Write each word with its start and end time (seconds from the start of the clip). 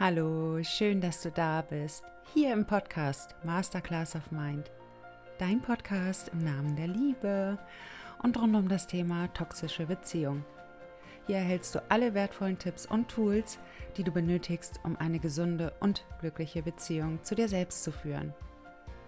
Hallo, 0.00 0.62
schön, 0.62 1.00
dass 1.00 1.22
du 1.22 1.32
da 1.32 1.60
bist. 1.60 2.04
Hier 2.32 2.52
im 2.52 2.64
Podcast 2.64 3.34
Masterclass 3.42 4.14
of 4.14 4.30
Mind. 4.30 4.70
Dein 5.38 5.60
Podcast 5.60 6.28
im 6.28 6.44
Namen 6.44 6.76
der 6.76 6.86
Liebe 6.86 7.58
und 8.22 8.40
rund 8.40 8.54
um 8.54 8.68
das 8.68 8.86
Thema 8.86 9.26
toxische 9.34 9.86
Beziehung. 9.86 10.44
Hier 11.26 11.38
erhältst 11.38 11.74
du 11.74 11.82
alle 11.88 12.14
wertvollen 12.14 12.60
Tipps 12.60 12.86
und 12.86 13.08
Tools, 13.08 13.58
die 13.96 14.04
du 14.04 14.12
benötigst, 14.12 14.78
um 14.84 14.96
eine 14.98 15.18
gesunde 15.18 15.72
und 15.80 16.04
glückliche 16.20 16.62
Beziehung 16.62 17.18
zu 17.24 17.34
dir 17.34 17.48
selbst 17.48 17.82
zu 17.82 17.90
führen. 17.90 18.32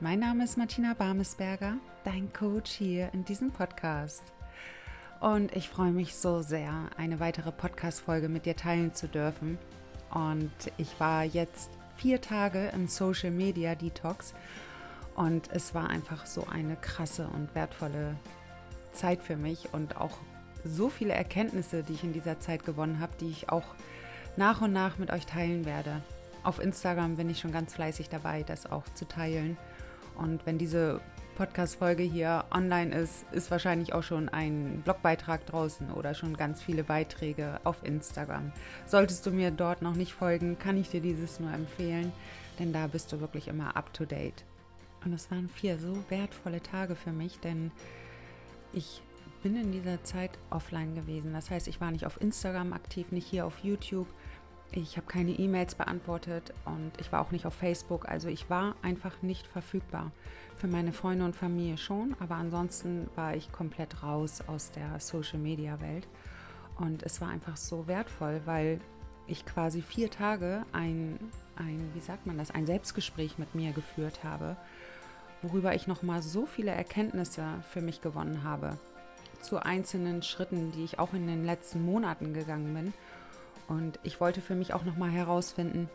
Mein 0.01 0.19
Name 0.19 0.43
ist 0.43 0.59
Martina 0.59 0.95
Barmesberger, 0.95 1.77
dein 2.03 2.33
Coach 2.33 2.73
hier 2.73 3.11
in 3.15 3.25
diesem 3.25 3.53
Podcast. 3.53 4.25
Und 5.21 5.55
ich 5.55 5.69
freue 5.69 5.93
mich 5.93 6.17
so 6.17 6.43
sehr, 6.43 6.91
eine 6.97 7.21
weitere 7.21 7.53
Podcast-Folge 7.53 8.29
mit 8.29 8.45
dir 8.45 8.57
teilen 8.57 8.93
zu 8.93 9.07
dürfen 9.07 9.57
und 10.13 10.51
ich 10.77 10.99
war 10.99 11.25
jetzt 11.25 11.71
vier 11.97 12.21
Tage 12.21 12.69
im 12.75 12.89
Social 12.89 13.31
Media 13.31 13.75
Detox 13.75 14.35
und 15.15 15.51
es 15.53 15.75
war 15.75 15.89
einfach 15.89 16.27
so 16.27 16.47
eine 16.47 16.77
krasse 16.77 17.29
und 17.29 17.55
wertvolle 17.55 18.17
Zeit 18.93 19.23
für 19.23 19.37
mich 19.37 19.73
und 19.73 19.97
auch 19.97 20.17
so 20.65 20.89
viele 20.89 21.13
Erkenntnisse, 21.13 21.83
die 21.83 21.95
ich 21.95 22.05
in 22.05 22.13
dieser 22.13 22.41
Zeit 22.41 22.65
gewonnen 22.65 23.01
habe, 23.01 23.13
die 23.21 23.31
ich 23.31 23.51
auch 23.51 23.75
nach 24.37 24.61
und 24.61 24.73
nach 24.73 24.99
mit 24.99 25.11
euch 25.11 25.27
teilen 25.27 25.65
werde. 25.65 26.03
Auf 26.43 26.59
Instagram 26.61 27.17
bin 27.17 27.29
ich 27.29 27.41
schon 27.41 27.53
ganz 27.53 27.75
fleißig 27.75 28.09
dabei, 28.09 28.43
das 28.43 28.71
auch 28.71 28.85
zu 28.95 29.07
teilen. 29.07 29.57
Und 30.17 30.45
wenn 30.47 30.59
diese 30.59 31.01
Podcast-Folge 31.41 32.03
hier 32.03 32.45
online 32.51 32.95
ist, 32.95 33.25
ist 33.33 33.51
wahrscheinlich 33.51 33.95
auch 33.95 34.03
schon 34.03 34.29
ein 34.29 34.83
Blogbeitrag 34.85 35.47
draußen 35.47 35.91
oder 35.91 36.13
schon 36.13 36.37
ganz 36.37 36.63
viele 36.63 36.85
Beiträge 36.85 37.61
auf 37.65 37.83
Instagram. 37.83 38.53
Solltest 38.87 39.25
du 39.25 39.31
mir 39.31 39.51
dort 39.51 39.81
noch 39.81 39.95
nicht 39.95 40.13
folgen, 40.13 40.59
kann 40.59 40.77
ich 40.77 40.91
dir 40.91 41.01
dieses 41.01 41.41
nur 41.41 41.51
empfehlen, 41.51 42.13
denn 42.59 42.75
da 42.75 42.89
bist 42.89 43.11
du 43.11 43.21
wirklich 43.21 43.49
immer 43.49 43.75
up 43.75 43.91
to 43.95 44.05
date. 44.05 44.45
Und 45.03 45.15
es 45.15 45.31
waren 45.31 45.49
vier 45.49 45.79
so 45.79 45.97
wertvolle 46.11 46.63
Tage 46.63 46.95
für 46.95 47.11
mich, 47.11 47.41
denn 47.41 47.71
ich 48.75 49.01
bin 49.43 49.57
in 49.57 49.73
dieser 49.73 50.05
Zeit 50.05 50.33
offline 50.51 50.95
gewesen. 50.95 51.33
Das 51.33 51.51
heißt, 51.51 51.69
ich 51.69 51.81
war 51.81 51.91
nicht 51.91 52.05
auf 52.05 52.21
Instagram 52.21 52.75
aktiv, 52.75 53.13
nicht 53.13 53.27
hier 53.27 53.47
auf 53.47 53.61
YouTube. 53.61 54.09
Ich 54.73 54.97
habe 54.97 55.07
keine 55.07 55.33
E-Mails 55.33 55.75
beantwortet 55.75 56.55
und 56.65 56.93
ich 57.01 57.11
war 57.11 57.21
auch 57.21 57.33
nicht 57.33 57.45
auf 57.45 57.55
Facebook. 57.55 58.09
Also 58.09 58.29
ich 58.29 58.49
war 58.49 58.77
einfach 58.83 59.21
nicht 59.21 59.47
verfügbar. 59.47 60.13
Für 60.57 60.69
meine 60.69 60.93
Freunde 60.93 61.25
und 61.25 61.35
Familie 61.35 61.77
schon, 61.77 62.15
aber 62.21 62.37
ansonsten 62.37 63.09
war 63.17 63.35
ich 63.35 63.51
komplett 63.51 64.03
raus 64.03 64.43
aus 64.47 64.71
der 64.71 65.01
Social-Media-Welt. 65.01 66.07
Und 66.79 67.03
es 67.03 67.21
war 67.21 67.29
einfach 67.29 67.57
so 67.57 67.87
wertvoll, 67.89 68.43
weil 68.45 68.81
ich 69.27 69.45
quasi 69.45 69.83
vier 69.83 70.11
Tage 70.11 70.65
ein, 70.73 71.19
ein, 71.57 71.91
wie 71.95 72.01
sagt 72.01 72.27
man 72.27 72.39
das, 72.39 72.51
ein 72.51 72.67
Selbstgespräch 72.67 73.39
mit 73.39 73.55
mir 73.55 73.73
geführt 73.73 74.23
habe, 74.23 74.57
worüber 75.43 75.75
ich 75.75 75.87
nochmal 75.87 76.23
so 76.23 76.47
viele 76.47 76.71
Erkenntnisse 76.71 77.45
für 77.73 77.81
mich 77.81 78.01
gewonnen 78.01 78.45
habe 78.45 78.79
zu 79.43 79.59
einzelnen 79.59 80.23
Schritten, 80.23 80.73
die 80.73 80.85
ich 80.85 80.99
auch 80.99 81.15
in 81.15 81.27
den 81.27 81.45
letzten 81.45 81.85
Monaten 81.85 82.35
gegangen 82.35 82.75
bin. 82.75 82.93
Und 83.71 84.01
ich 84.03 84.21
wollte 84.21 84.41
für 84.41 84.57
mich 84.57 84.75
auch 84.75 84.85
nochmal 84.85 85.11
herausfinden, 85.11 85.89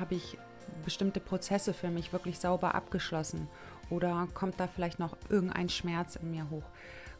habe 0.00 0.14
ich 0.14 0.38
bestimmte 0.82 1.20
Prozesse 1.20 1.74
für 1.74 1.90
mich 1.90 2.10
wirklich 2.10 2.38
sauber 2.38 2.74
abgeschlossen 2.74 3.48
oder 3.90 4.26
kommt 4.32 4.58
da 4.58 4.66
vielleicht 4.66 4.98
noch 4.98 5.14
irgendein 5.28 5.68
Schmerz 5.68 6.16
in 6.16 6.30
mir 6.30 6.48
hoch? 6.48 6.64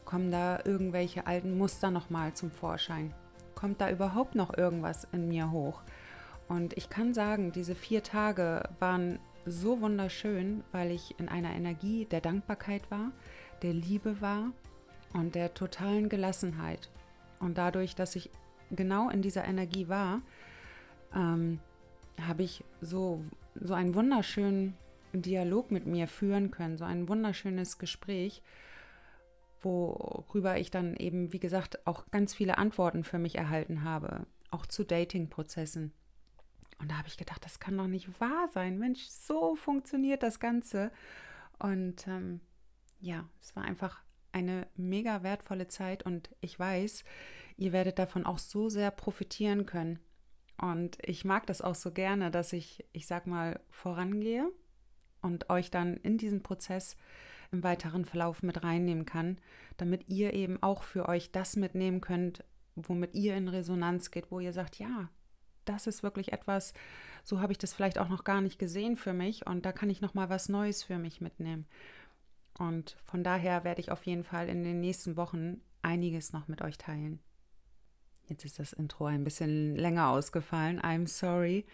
Kommen 0.05 0.31
da 0.31 0.61
irgendwelche 0.65 1.27
alten 1.27 1.55
Muster 1.55 1.91
nochmal 1.91 2.33
zum 2.33 2.49
Vorschein? 2.49 3.13
Kommt 3.53 3.81
da 3.81 3.91
überhaupt 3.91 4.33
noch 4.33 4.57
irgendwas 4.57 5.07
in 5.11 5.29
mir 5.29 5.51
hoch? 5.51 5.83
Und 6.47 6.75
ich 6.75 6.89
kann 6.89 7.13
sagen, 7.13 7.51
diese 7.51 7.75
vier 7.75 8.01
Tage 8.01 8.63
waren 8.79 9.19
so 9.45 9.79
wunderschön, 9.79 10.63
weil 10.71 10.89
ich 10.89 11.19
in 11.19 11.29
einer 11.29 11.53
Energie 11.53 12.05
der 12.05 12.21
Dankbarkeit 12.21 12.89
war, 12.89 13.11
der 13.61 13.73
Liebe 13.73 14.21
war 14.21 14.53
und 15.13 15.35
der 15.35 15.53
totalen 15.53 16.09
Gelassenheit. 16.09 16.89
Und 17.39 17.59
dadurch, 17.59 17.93
dass 17.93 18.15
ich 18.15 18.31
genau 18.71 19.09
in 19.09 19.21
dieser 19.21 19.45
Energie 19.45 19.87
war, 19.87 20.21
ähm, 21.15 21.59
habe 22.21 22.43
ich 22.43 22.63
so, 22.81 23.23
so 23.55 23.73
einen 23.73 23.95
wunderschönen 23.95 24.77
Dialog 25.13 25.71
mit 25.71 25.85
mir 25.85 26.07
führen 26.07 26.51
können, 26.51 26.77
so 26.77 26.85
ein 26.85 27.07
wunderschönes 27.07 27.77
Gespräch, 27.77 28.41
worüber 29.61 30.57
ich 30.57 30.71
dann 30.71 30.95
eben, 30.95 31.33
wie 31.33 31.39
gesagt, 31.39 31.85
auch 31.87 32.05
ganz 32.11 32.33
viele 32.33 32.57
Antworten 32.57 33.03
für 33.03 33.19
mich 33.19 33.35
erhalten 33.35 33.83
habe, 33.83 34.25
auch 34.51 34.65
zu 34.65 34.83
Dating-Prozessen. 34.83 35.91
Und 36.79 36.91
da 36.91 36.97
habe 36.97 37.09
ich 37.09 37.17
gedacht, 37.17 37.43
das 37.43 37.59
kann 37.59 37.77
doch 37.77 37.87
nicht 37.87 38.21
wahr 38.21 38.47
sein. 38.53 38.79
Mensch, 38.79 39.05
so 39.07 39.55
funktioniert 39.55 40.23
das 40.23 40.39
Ganze. 40.39 40.91
Und 41.57 42.07
ähm, 42.07 42.39
ja, 43.01 43.27
es 43.41 43.55
war 43.55 43.63
einfach 43.63 44.01
eine 44.31 44.67
mega 44.75 45.23
wertvolle 45.23 45.67
Zeit 45.67 46.03
und 46.03 46.29
ich 46.39 46.57
weiß, 46.57 47.03
ihr 47.59 47.73
werdet 47.73 47.99
davon 47.99 48.25
auch 48.25 48.39
so 48.39 48.69
sehr 48.69 48.91
profitieren 48.91 49.65
können. 49.65 49.99
Und 50.61 50.97
ich 51.01 51.25
mag 51.25 51.45
das 51.47 51.61
auch 51.61 51.75
so 51.75 51.91
gerne, 51.91 52.31
dass 52.31 52.53
ich, 52.53 52.85
ich 52.91 53.07
sag 53.07 53.27
mal, 53.27 53.59
vorangehe 53.69 54.49
und 55.21 55.49
euch 55.49 55.71
dann 55.71 55.97
in 55.97 56.17
diesen 56.17 56.43
Prozess 56.43 56.97
im 57.51 57.63
weiteren 57.63 58.05
Verlauf 58.05 58.43
mit 58.43 58.63
reinnehmen 58.63 59.05
kann, 59.05 59.37
damit 59.77 60.09
ihr 60.09 60.33
eben 60.33 60.61
auch 60.61 60.83
für 60.83 61.07
euch 61.07 61.31
das 61.31 61.55
mitnehmen 61.55 62.01
könnt, 62.01 62.43
womit 62.75 63.15
ihr 63.15 63.35
in 63.35 63.47
Resonanz 63.47 64.11
geht, 64.11 64.31
wo 64.31 64.39
ihr 64.39 64.53
sagt, 64.53 64.79
ja, 64.79 65.09
das 65.65 65.87
ist 65.87 66.03
wirklich 66.03 66.33
etwas, 66.33 66.73
so 67.23 67.41
habe 67.41 67.51
ich 67.51 67.57
das 67.57 67.73
vielleicht 67.73 67.99
auch 67.99 68.09
noch 68.09 68.23
gar 68.23 68.41
nicht 68.41 68.59
gesehen 68.59 68.97
für 68.97 69.13
mich 69.13 69.47
und 69.47 69.65
da 69.65 69.71
kann 69.71 69.89
ich 69.89 70.01
noch 70.01 70.13
mal 70.13 70.29
was 70.29 70.49
Neues 70.49 70.83
für 70.83 70.97
mich 70.97 71.21
mitnehmen. 71.21 71.65
Und 72.57 72.97
von 73.05 73.23
daher 73.23 73.63
werde 73.63 73.81
ich 73.81 73.91
auf 73.91 74.05
jeden 74.05 74.23
Fall 74.23 74.49
in 74.49 74.63
den 74.63 74.81
nächsten 74.81 75.15
Wochen 75.15 75.61
einiges 75.81 76.33
noch 76.33 76.47
mit 76.47 76.61
euch 76.61 76.77
teilen. 76.77 77.19
Jetzt 78.29 78.45
ist 78.45 78.59
das 78.59 78.73
Intro 78.73 79.05
ein 79.05 79.23
bisschen 79.23 79.75
länger 79.75 80.09
ausgefallen. 80.09 80.79
I'm 80.79 81.07
sorry. 81.07 81.65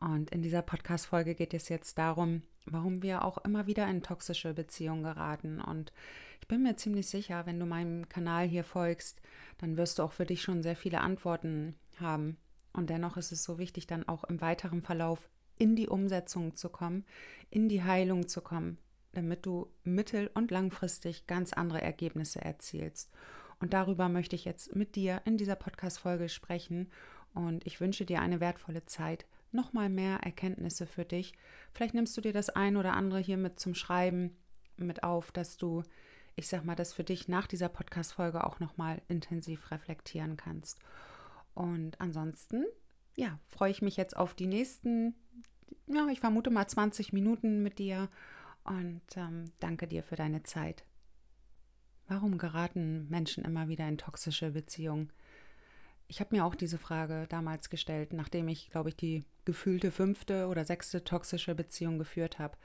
Und 0.00 0.30
in 0.30 0.40
dieser 0.40 0.62
Podcast-Folge 0.62 1.34
geht 1.34 1.52
es 1.52 1.68
jetzt 1.68 1.98
darum, 1.98 2.42
warum 2.64 3.02
wir 3.02 3.22
auch 3.24 3.38
immer 3.38 3.66
wieder 3.66 3.86
in 3.86 4.02
toxische 4.02 4.54
Beziehungen 4.54 5.02
geraten. 5.02 5.60
Und 5.60 5.92
ich 6.40 6.48
bin 6.48 6.62
mir 6.62 6.76
ziemlich 6.76 7.06
sicher, 7.06 7.44
wenn 7.44 7.60
du 7.60 7.66
meinem 7.66 8.08
Kanal 8.08 8.46
hier 8.46 8.64
folgst, 8.64 9.20
dann 9.58 9.76
wirst 9.76 9.98
du 9.98 10.02
auch 10.02 10.12
für 10.12 10.24
dich 10.24 10.42
schon 10.42 10.62
sehr 10.62 10.76
viele 10.76 11.02
Antworten 11.02 11.74
haben. 12.00 12.38
Und 12.72 12.88
dennoch 12.88 13.18
ist 13.18 13.30
es 13.30 13.44
so 13.44 13.58
wichtig, 13.58 13.86
dann 13.86 14.08
auch 14.08 14.24
im 14.24 14.40
weiteren 14.40 14.80
Verlauf 14.80 15.28
in 15.58 15.76
die 15.76 15.88
Umsetzung 15.88 16.56
zu 16.56 16.70
kommen, 16.70 17.04
in 17.50 17.68
die 17.68 17.82
Heilung 17.82 18.26
zu 18.26 18.40
kommen, 18.40 18.78
damit 19.12 19.44
du 19.44 19.70
mittel- 19.84 20.30
und 20.32 20.50
langfristig 20.50 21.26
ganz 21.26 21.52
andere 21.52 21.82
Ergebnisse 21.82 22.40
erzielst. 22.40 23.10
Und 23.60 23.74
darüber 23.74 24.08
möchte 24.08 24.34
ich 24.34 24.44
jetzt 24.44 24.74
mit 24.74 24.96
dir 24.96 25.20
in 25.24 25.36
dieser 25.36 25.54
Podcast-Folge 25.54 26.28
sprechen. 26.28 26.88
Und 27.34 27.66
ich 27.66 27.80
wünsche 27.80 28.04
dir 28.04 28.20
eine 28.20 28.40
wertvolle 28.40 28.86
Zeit 28.86 29.26
nochmal 29.52 29.88
mehr 29.88 30.18
Erkenntnisse 30.18 30.86
für 30.86 31.04
dich. 31.04 31.34
Vielleicht 31.72 31.94
nimmst 31.94 32.16
du 32.16 32.20
dir 32.20 32.32
das 32.32 32.50
ein 32.50 32.76
oder 32.76 32.94
andere 32.94 33.20
hier 33.20 33.36
mit 33.36 33.60
zum 33.60 33.74
Schreiben 33.74 34.36
mit 34.76 35.02
auf, 35.02 35.30
dass 35.30 35.56
du, 35.56 35.82
ich 36.36 36.48
sag 36.48 36.64
mal, 36.64 36.74
das 36.74 36.92
für 36.92 37.04
dich 37.04 37.28
nach 37.28 37.46
dieser 37.46 37.68
Podcast-Folge 37.68 38.44
auch 38.44 38.60
nochmal 38.60 39.02
intensiv 39.08 39.70
reflektieren 39.70 40.36
kannst. 40.36 40.78
Und 41.54 42.00
ansonsten, 42.00 42.64
ja, 43.16 43.38
freue 43.46 43.70
ich 43.70 43.82
mich 43.82 43.96
jetzt 43.96 44.16
auf 44.16 44.34
die 44.34 44.46
nächsten, 44.46 45.14
ja, 45.86 46.06
ich 46.08 46.20
vermute 46.20 46.50
mal 46.50 46.66
20 46.66 47.12
Minuten 47.12 47.62
mit 47.62 47.78
dir 47.78 48.08
und 48.64 49.02
ähm, 49.16 49.46
danke 49.58 49.86
dir 49.86 50.02
für 50.02 50.16
deine 50.16 50.42
Zeit. 50.44 50.84
Warum 52.10 52.38
geraten 52.38 53.06
Menschen 53.08 53.44
immer 53.44 53.68
wieder 53.68 53.86
in 53.86 53.96
toxische 53.96 54.50
Beziehungen? 54.50 55.12
Ich 56.08 56.18
habe 56.18 56.34
mir 56.34 56.44
auch 56.44 56.56
diese 56.56 56.76
Frage 56.76 57.26
damals 57.28 57.70
gestellt, 57.70 58.12
nachdem 58.12 58.48
ich, 58.48 58.68
glaube 58.72 58.88
ich, 58.88 58.96
die 58.96 59.24
gefühlte 59.44 59.92
fünfte 59.92 60.48
oder 60.48 60.64
sechste 60.64 61.04
toxische 61.04 61.54
Beziehung 61.54 62.00
geführt 62.00 62.40
habe 62.40 62.58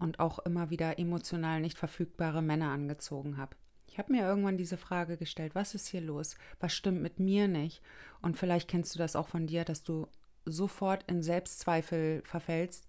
und 0.00 0.18
auch 0.18 0.40
immer 0.40 0.70
wieder 0.70 0.98
emotional 0.98 1.60
nicht 1.60 1.78
verfügbare 1.78 2.42
Männer 2.42 2.72
angezogen 2.72 3.36
habe. 3.36 3.54
Ich 3.86 3.98
habe 3.98 4.10
mir 4.10 4.26
irgendwann 4.26 4.58
diese 4.58 4.78
Frage 4.78 5.16
gestellt, 5.16 5.54
was 5.54 5.76
ist 5.76 5.86
hier 5.86 6.00
los? 6.00 6.34
Was 6.58 6.74
stimmt 6.74 7.02
mit 7.02 7.20
mir 7.20 7.46
nicht? 7.46 7.82
Und 8.20 8.36
vielleicht 8.36 8.68
kennst 8.68 8.96
du 8.96 8.98
das 8.98 9.14
auch 9.14 9.28
von 9.28 9.46
dir, 9.46 9.64
dass 9.64 9.84
du 9.84 10.08
sofort 10.44 11.04
in 11.08 11.22
Selbstzweifel 11.22 12.22
verfällst 12.24 12.88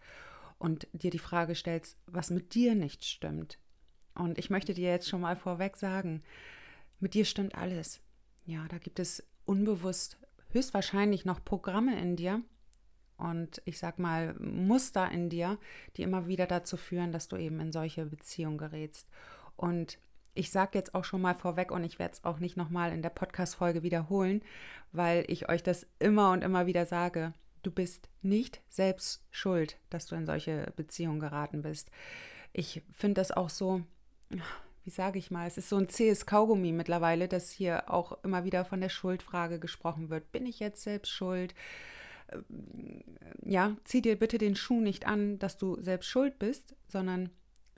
und 0.58 0.88
dir 0.92 1.12
die 1.12 1.20
Frage 1.20 1.54
stellst, 1.54 2.00
was 2.08 2.32
mit 2.32 2.56
dir 2.56 2.74
nicht 2.74 3.06
stimmt. 3.06 3.60
Und 4.16 4.38
ich 4.38 4.50
möchte 4.50 4.74
dir 4.74 4.90
jetzt 4.90 5.10
schon 5.10 5.22
mal 5.22 5.36
vorweg 5.36 5.78
sagen, 5.78 6.24
mit 7.00 7.14
dir 7.14 7.26
stimmt 7.26 7.56
alles. 7.56 8.02
Ja, 8.46 8.68
da 8.70 8.78
gibt 8.78 9.00
es 9.00 9.24
unbewusst 9.46 10.18
höchstwahrscheinlich 10.52 11.26
noch 11.26 11.44
Programme 11.44 12.00
in 12.00 12.16
dir 12.16 12.42
und 13.18 13.62
ich 13.66 13.80
sag 13.80 14.00
mal 14.00 14.36
Muster 14.40 15.10
in 15.12 15.30
dir, 15.30 15.58
die 15.96 16.04
immer 16.04 16.28
wieder 16.28 16.46
dazu 16.46 16.78
führen, 16.78 17.12
dass 17.12 17.28
du 17.28 17.38
eben 17.38 17.60
in 17.60 17.72
solche 17.72 18.06
Beziehungen 18.06 18.58
gerätst. 18.58 19.08
Und 19.56 19.98
ich 20.36 20.52
sage 20.52 20.78
jetzt 20.78 20.96
auch 20.96 21.04
schon 21.04 21.22
mal 21.22 21.36
vorweg 21.36 21.72
und 21.72 21.84
ich 21.84 22.00
werde 22.00 22.14
es 22.14 22.24
auch 22.24 22.40
nicht 22.40 22.58
nochmal 22.58 22.92
in 22.92 23.02
der 23.02 23.10
Podcast-Folge 23.10 23.84
wiederholen, 23.84 24.42
weil 24.92 25.26
ich 25.28 25.50
euch 25.50 25.62
das 25.64 25.88
immer 26.00 26.32
und 26.32 26.44
immer 26.44 26.66
wieder 26.66 26.86
sage. 26.86 27.34
Du 27.62 27.72
bist 27.72 28.10
nicht 28.22 28.62
selbst 28.70 29.24
schuld, 29.32 29.78
dass 29.90 30.08
du 30.08 30.16
in 30.16 30.26
solche 30.26 30.74
Beziehungen 30.76 31.20
geraten 31.20 31.62
bist. 31.62 31.90
Ich 32.52 32.82
finde 32.92 33.22
das 33.22 33.32
auch 33.32 33.50
so, 33.50 33.84
wie 34.84 34.90
sage 34.90 35.20
ich 35.20 35.32
mal, 35.32 35.48
es 35.48 35.58
ist 35.58 35.70
so 35.70 35.78
ein 35.78 35.90
zähes 35.90 36.26
Kaugummi 36.26 36.72
mittlerweile, 36.72 37.28
dass 37.28 37.52
hier 37.52 37.90
auch 37.92 38.24
immer 38.24 38.44
wieder 38.44 38.66
von 38.66 38.82
der 38.82 38.90
Schuldfrage 38.90 39.60
gesprochen 39.60 40.10
wird. 40.10 40.32
Bin 40.32 40.46
ich 40.46 40.60
jetzt 40.60 40.84
selbst 40.84 41.12
schuld? 41.12 41.56
Ähm, 42.32 43.04
ja, 43.46 43.76
zieh 43.86 44.02
dir 44.02 44.18
bitte 44.18 44.38
den 44.38 44.56
Schuh 44.56 44.82
nicht 44.82 45.08
an, 45.08 45.40
dass 45.40 45.58
du 45.58 45.82
selbst 45.82 46.08
schuld 46.08 46.40
bist, 46.40 46.76
sondern 46.88 47.30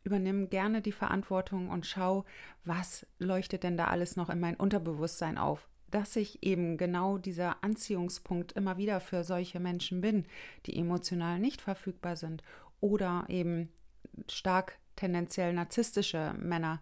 übernimm 0.04 0.50
gerne 0.50 0.82
die 0.82 0.92
Verantwortung 0.92 1.70
und 1.70 1.86
schau, 1.86 2.26
was 2.64 3.06
leuchtet 3.20 3.64
denn 3.64 3.78
da 3.78 3.86
alles 3.86 4.16
noch 4.16 4.30
in 4.30 4.40
mein 4.40 4.56
Unterbewusstsein 4.56 5.38
auf 5.38 5.68
dass 5.92 6.18
ich 6.18 6.44
eben 6.44 6.78
genau 6.78 7.18
dieser 7.18 7.64
Anziehungspunkt 7.64 8.52
immer 8.52 8.78
wieder 8.78 9.00
für 9.00 9.24
solche 9.24 9.62
Menschen 9.62 10.02
bin, 10.02 10.26
die 10.66 10.78
emotional 10.78 11.40
nicht 11.40 11.62
verfügbar 11.62 12.18
sind 12.18 12.44
oder 12.82 13.26
eben 13.30 13.72
stark 14.30 14.78
tendenziell 14.96 15.54
narzisstische 15.54 16.36
Männer, 16.40 16.82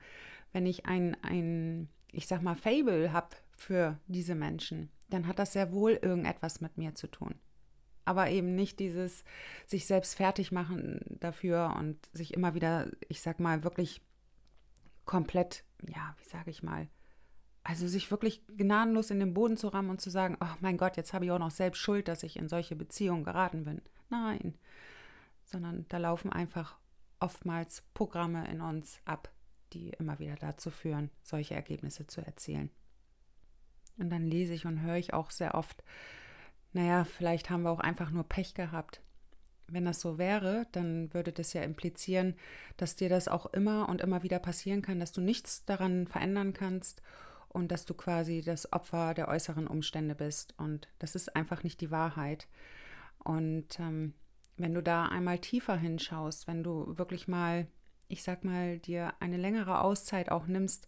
wenn 0.52 0.66
ich 0.66 0.86
ein, 0.86 1.18
ein 1.24 1.90
ich 2.12 2.28
sag 2.28 2.42
mal, 2.42 2.56
Fable 2.56 3.12
habe 3.12 3.36
für 3.56 4.00
diese 4.08 4.36
Menschen, 4.36 4.90
dann 5.10 5.28
hat 5.28 5.40
das 5.40 5.54
sehr 5.54 5.74
wohl 5.74 6.00
irgendetwas 6.02 6.62
mit 6.62 6.78
mir 6.78 6.96
zu 6.96 7.08
tun. 7.08 7.36
Aber 8.06 8.30
eben 8.30 8.56
nicht 8.56 8.80
dieses 8.80 9.24
sich 9.66 9.86
selbst 9.86 10.16
fertig 10.16 10.52
machen 10.52 11.00
dafür 11.20 11.76
und 11.80 11.98
sich 12.12 12.34
immer 12.34 12.54
wieder, 12.54 12.92
ich 13.08 13.22
sag 13.22 13.40
mal, 13.40 13.64
wirklich 13.64 14.02
komplett, 15.06 15.64
ja, 15.88 16.16
wie 16.20 16.30
sage 16.30 16.52
ich 16.52 16.64
mal, 16.64 16.88
also 17.64 17.88
sich 17.88 18.12
wirklich 18.12 18.46
gnadenlos 18.48 19.10
in 19.10 19.20
den 19.20 19.34
Boden 19.34 19.56
zu 19.56 19.70
rammen 19.70 19.90
und 19.90 20.02
zu 20.02 20.10
sagen, 20.10 20.38
oh 20.42 20.56
mein 20.60 20.78
Gott, 20.78 20.98
jetzt 20.98 21.14
habe 21.14 21.26
ich 21.26 21.32
auch 21.32 21.40
noch 21.40 21.52
selbst 21.52 21.80
Schuld, 21.80 22.08
dass 22.08 22.24
ich 22.24 22.36
in 22.36 22.50
solche 22.50 22.76
Beziehungen 22.76 23.24
geraten 23.24 23.64
bin. 23.64 23.82
Nein, 24.10 24.56
sondern 25.46 25.86
da 25.88 25.98
laufen 25.98 26.32
einfach 26.32 26.78
oftmals 27.24 27.84
Programme 27.94 28.46
in 28.52 28.60
uns 28.60 29.00
ab, 29.06 29.32
die 29.72 29.92
immer 29.92 30.20
wieder 30.20 30.36
dazu 30.36 30.70
führen, 30.70 31.10
solche 31.24 31.56
Ergebnisse 31.56 32.06
zu 32.06 32.20
erzielen. 32.20 32.70
Und 33.98 34.10
dann 34.10 34.28
lese 34.28 34.54
ich 34.54 34.66
und 34.66 34.82
höre 34.82 34.98
ich 34.98 35.14
auch 35.14 35.32
sehr 35.32 35.56
oft, 35.56 35.84
naja, 36.74 37.06
vielleicht 37.06 37.50
haben 37.50 37.64
wir 37.64 37.72
auch 37.72 37.80
einfach 37.80 38.12
nur 38.12 38.28
Pech 38.28 38.56
gehabt. 38.56 39.02
Wenn 39.68 39.86
das 39.86 40.02
so 40.02 40.18
wäre, 40.18 40.68
dann 40.74 41.14
würde 41.14 41.32
das 41.32 41.54
ja 41.54 41.62
implizieren, 41.62 42.36
dass 42.76 42.98
dir 42.98 43.08
das 43.08 43.30
auch 43.30 43.46
immer 43.54 43.88
und 43.88 44.02
immer 44.02 44.22
wieder 44.22 44.40
passieren 44.40 44.82
kann, 44.82 45.00
dass 45.00 45.14
du 45.14 45.22
nichts 45.22 45.64
daran 45.64 46.08
verändern 46.08 46.52
kannst 46.52 47.02
und 47.48 47.72
dass 47.72 47.86
du 47.86 47.94
quasi 47.94 48.42
das 48.42 48.74
Opfer 48.74 49.14
der 49.14 49.30
äußeren 49.30 49.68
Umstände 49.68 50.16
bist. 50.16 50.56
Und 50.58 50.90
das 51.00 51.16
ist 51.16 51.36
einfach 51.38 51.64
nicht 51.64 51.80
die 51.80 51.92
Wahrheit. 51.92 52.48
Und 53.20 53.80
ähm, 53.80 54.14
wenn 54.58 54.74
du 54.74 54.84
da 54.84 55.06
einmal 55.06 55.40
tiefer 55.40 55.76
hinschaust, 55.76 56.48
wenn 56.48 56.64
du 56.64 56.98
wirklich 56.98 57.28
mal, 57.28 57.68
ich 58.08 58.24
sag 58.24 58.44
mal, 58.44 58.80
dir 58.80 59.14
eine 59.20 59.38
längere 59.38 59.82
Auszeit 59.82 60.30
auch 60.32 60.48
nimmst 60.48 60.88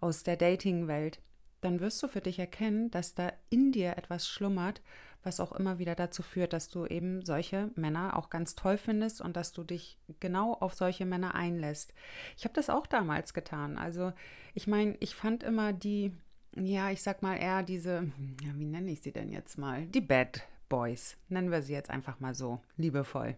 aus 0.00 0.22
der 0.22 0.36
Dating-Welt, 0.36 1.20
dann 1.60 1.80
wirst 1.80 2.02
du 2.02 2.08
für 2.08 2.20
dich 2.20 2.38
erkennen, 2.38 2.90
dass 2.90 3.14
da 3.14 3.32
in 3.48 3.72
dir 3.72 3.96
etwas 3.96 4.28
schlummert, 4.28 4.82
was 5.22 5.38
auch 5.38 5.52
immer 5.52 5.78
wieder 5.78 5.94
dazu 5.94 6.22
führt, 6.22 6.52
dass 6.52 6.68
du 6.68 6.84
eben 6.86 7.24
solche 7.24 7.70
Männer 7.76 8.16
auch 8.16 8.28
ganz 8.28 8.56
toll 8.56 8.76
findest 8.76 9.20
und 9.20 9.36
dass 9.36 9.52
du 9.52 9.62
dich 9.62 9.98
genau 10.18 10.54
auf 10.54 10.74
solche 10.74 11.06
Männer 11.06 11.36
einlässt. 11.36 11.94
Ich 12.36 12.44
habe 12.44 12.54
das 12.54 12.68
auch 12.68 12.88
damals 12.88 13.32
getan. 13.32 13.78
Also 13.78 14.12
ich 14.54 14.66
meine, 14.66 14.96
ich 14.98 15.14
fand 15.14 15.44
immer 15.44 15.72
die, 15.72 16.12
ja, 16.56 16.90
ich 16.90 17.02
sag 17.02 17.22
mal 17.22 17.36
eher 17.36 17.62
diese, 17.62 18.10
ja, 18.42 18.50
wie 18.56 18.64
nenne 18.64 18.90
ich 18.90 19.02
sie 19.02 19.12
denn 19.12 19.30
jetzt 19.30 19.56
mal? 19.56 19.86
Die 19.86 20.00
Bad 20.00 20.42
Boys. 20.72 21.18
Nennen 21.28 21.50
wir 21.50 21.60
sie 21.60 21.74
jetzt 21.74 21.90
einfach 21.90 22.18
mal 22.18 22.34
so, 22.34 22.62
liebevoll. 22.78 23.36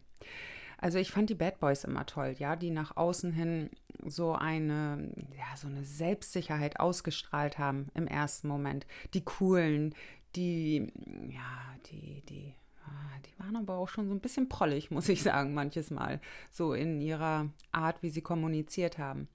Also 0.79 0.99
ich 0.99 1.11
fand 1.11 1.31
die 1.31 1.35
Bad 1.35 1.59
Boys 1.59 1.83
immer 1.83 2.07
toll, 2.07 2.37
ja, 2.39 2.55
die 2.55 2.71
nach 2.71 2.97
außen 2.97 3.33
hin 3.33 3.71
so 4.05 4.35
eine, 4.35 5.11
ja, 5.37 5.57
so 5.57 5.67
eine 5.67 5.83
Selbstsicherheit 5.83 6.79
ausgestrahlt 6.79 7.59
haben 7.59 7.89
im 7.95 8.07
ersten 8.07 8.47
Moment. 8.47 8.87
Die 9.15 9.25
coolen, 9.25 9.97
die, 10.37 10.93
ja, 11.29 11.75
die, 11.91 12.23
die, 12.29 12.55
ah, 12.87 13.19
die 13.27 13.37
waren 13.41 13.57
aber 13.57 13.79
auch 13.79 13.89
schon 13.89 14.07
so 14.07 14.15
ein 14.15 14.21
bisschen 14.21 14.49
prollig, 14.49 14.93
muss 14.93 15.09
ich 15.09 15.25
sagen, 15.25 15.55
manches 15.55 15.91
Mal, 15.91 16.21
so 16.53 16.73
in 16.73 17.01
ihrer 17.01 17.49
Art, 17.73 18.01
wie 18.05 18.11
sie 18.11 18.23
kommuniziert 18.23 18.97
haben. 18.99 19.27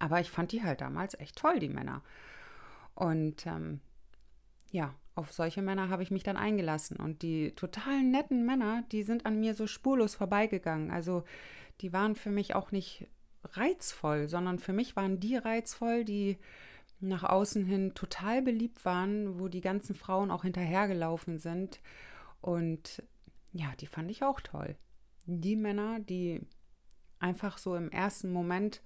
Aber 0.00 0.18
ich 0.18 0.32
fand 0.32 0.50
die 0.50 0.64
halt 0.64 0.80
damals 0.80 1.14
echt 1.14 1.36
toll, 1.36 1.60
die 1.60 1.68
Männer. 1.68 2.02
Und 2.96 3.46
ähm, 3.46 3.80
ja, 4.72 4.94
auf 5.14 5.32
solche 5.32 5.62
Männer 5.62 5.88
habe 5.88 6.02
ich 6.02 6.10
mich 6.10 6.22
dann 6.22 6.36
eingelassen. 6.36 6.96
Und 6.96 7.22
die 7.22 7.52
total 7.52 8.02
netten 8.02 8.44
Männer, 8.44 8.84
die 8.90 9.02
sind 9.02 9.26
an 9.26 9.38
mir 9.38 9.54
so 9.54 9.66
spurlos 9.66 10.14
vorbeigegangen. 10.14 10.90
Also 10.90 11.24
die 11.80 11.92
waren 11.92 12.16
für 12.16 12.30
mich 12.30 12.54
auch 12.54 12.72
nicht 12.72 13.06
reizvoll, 13.44 14.28
sondern 14.28 14.58
für 14.58 14.72
mich 14.72 14.96
waren 14.96 15.20
die 15.20 15.36
reizvoll, 15.36 16.04
die 16.04 16.38
nach 17.00 17.24
außen 17.24 17.64
hin 17.64 17.94
total 17.94 18.42
beliebt 18.42 18.84
waren, 18.84 19.38
wo 19.38 19.48
die 19.48 19.60
ganzen 19.60 19.94
Frauen 19.94 20.30
auch 20.30 20.42
hinterhergelaufen 20.42 21.38
sind. 21.38 21.80
Und 22.40 23.02
ja, 23.52 23.72
die 23.80 23.86
fand 23.86 24.10
ich 24.10 24.24
auch 24.24 24.40
toll. 24.40 24.76
Die 25.26 25.56
Männer, 25.56 26.00
die 26.00 26.40
einfach 27.18 27.58
so 27.58 27.76
im 27.76 27.90
ersten 27.90 28.32
Moment 28.32 28.82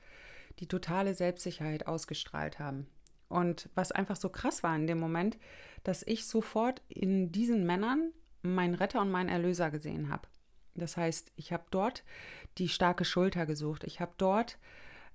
die 0.58 0.66
totale 0.66 1.14
Selbstsicherheit 1.14 1.86
ausgestrahlt 1.86 2.58
haben. 2.58 2.86
Und 3.28 3.68
was 3.74 3.92
einfach 3.92 4.16
so 4.16 4.28
krass 4.28 4.62
war 4.62 4.74
in 4.74 4.86
dem 4.86 4.98
Moment, 4.98 5.38
dass 5.84 6.02
ich 6.06 6.26
sofort 6.26 6.82
in 6.88 7.32
diesen 7.32 7.64
Männern 7.64 8.12
meinen 8.42 8.74
Retter 8.74 9.00
und 9.00 9.10
meinen 9.10 9.28
Erlöser 9.28 9.70
gesehen 9.70 10.10
habe. 10.10 10.28
Das 10.74 10.96
heißt, 10.96 11.32
ich 11.36 11.52
habe 11.52 11.64
dort 11.70 12.04
die 12.58 12.68
starke 12.68 13.04
Schulter 13.04 13.46
gesucht. 13.46 13.84
Ich 13.84 14.00
habe 14.00 14.12
dort 14.16 14.58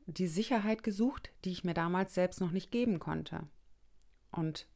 die 0.05 0.27
Sicherheit 0.27 0.83
gesucht, 0.83 1.31
die 1.45 1.51
ich 1.51 1.63
mir 1.63 1.73
damals 1.73 2.13
selbst 2.13 2.41
noch 2.41 2.51
nicht 2.51 2.71
geben 2.71 2.99
konnte. 2.99 3.47
Und 4.31 4.67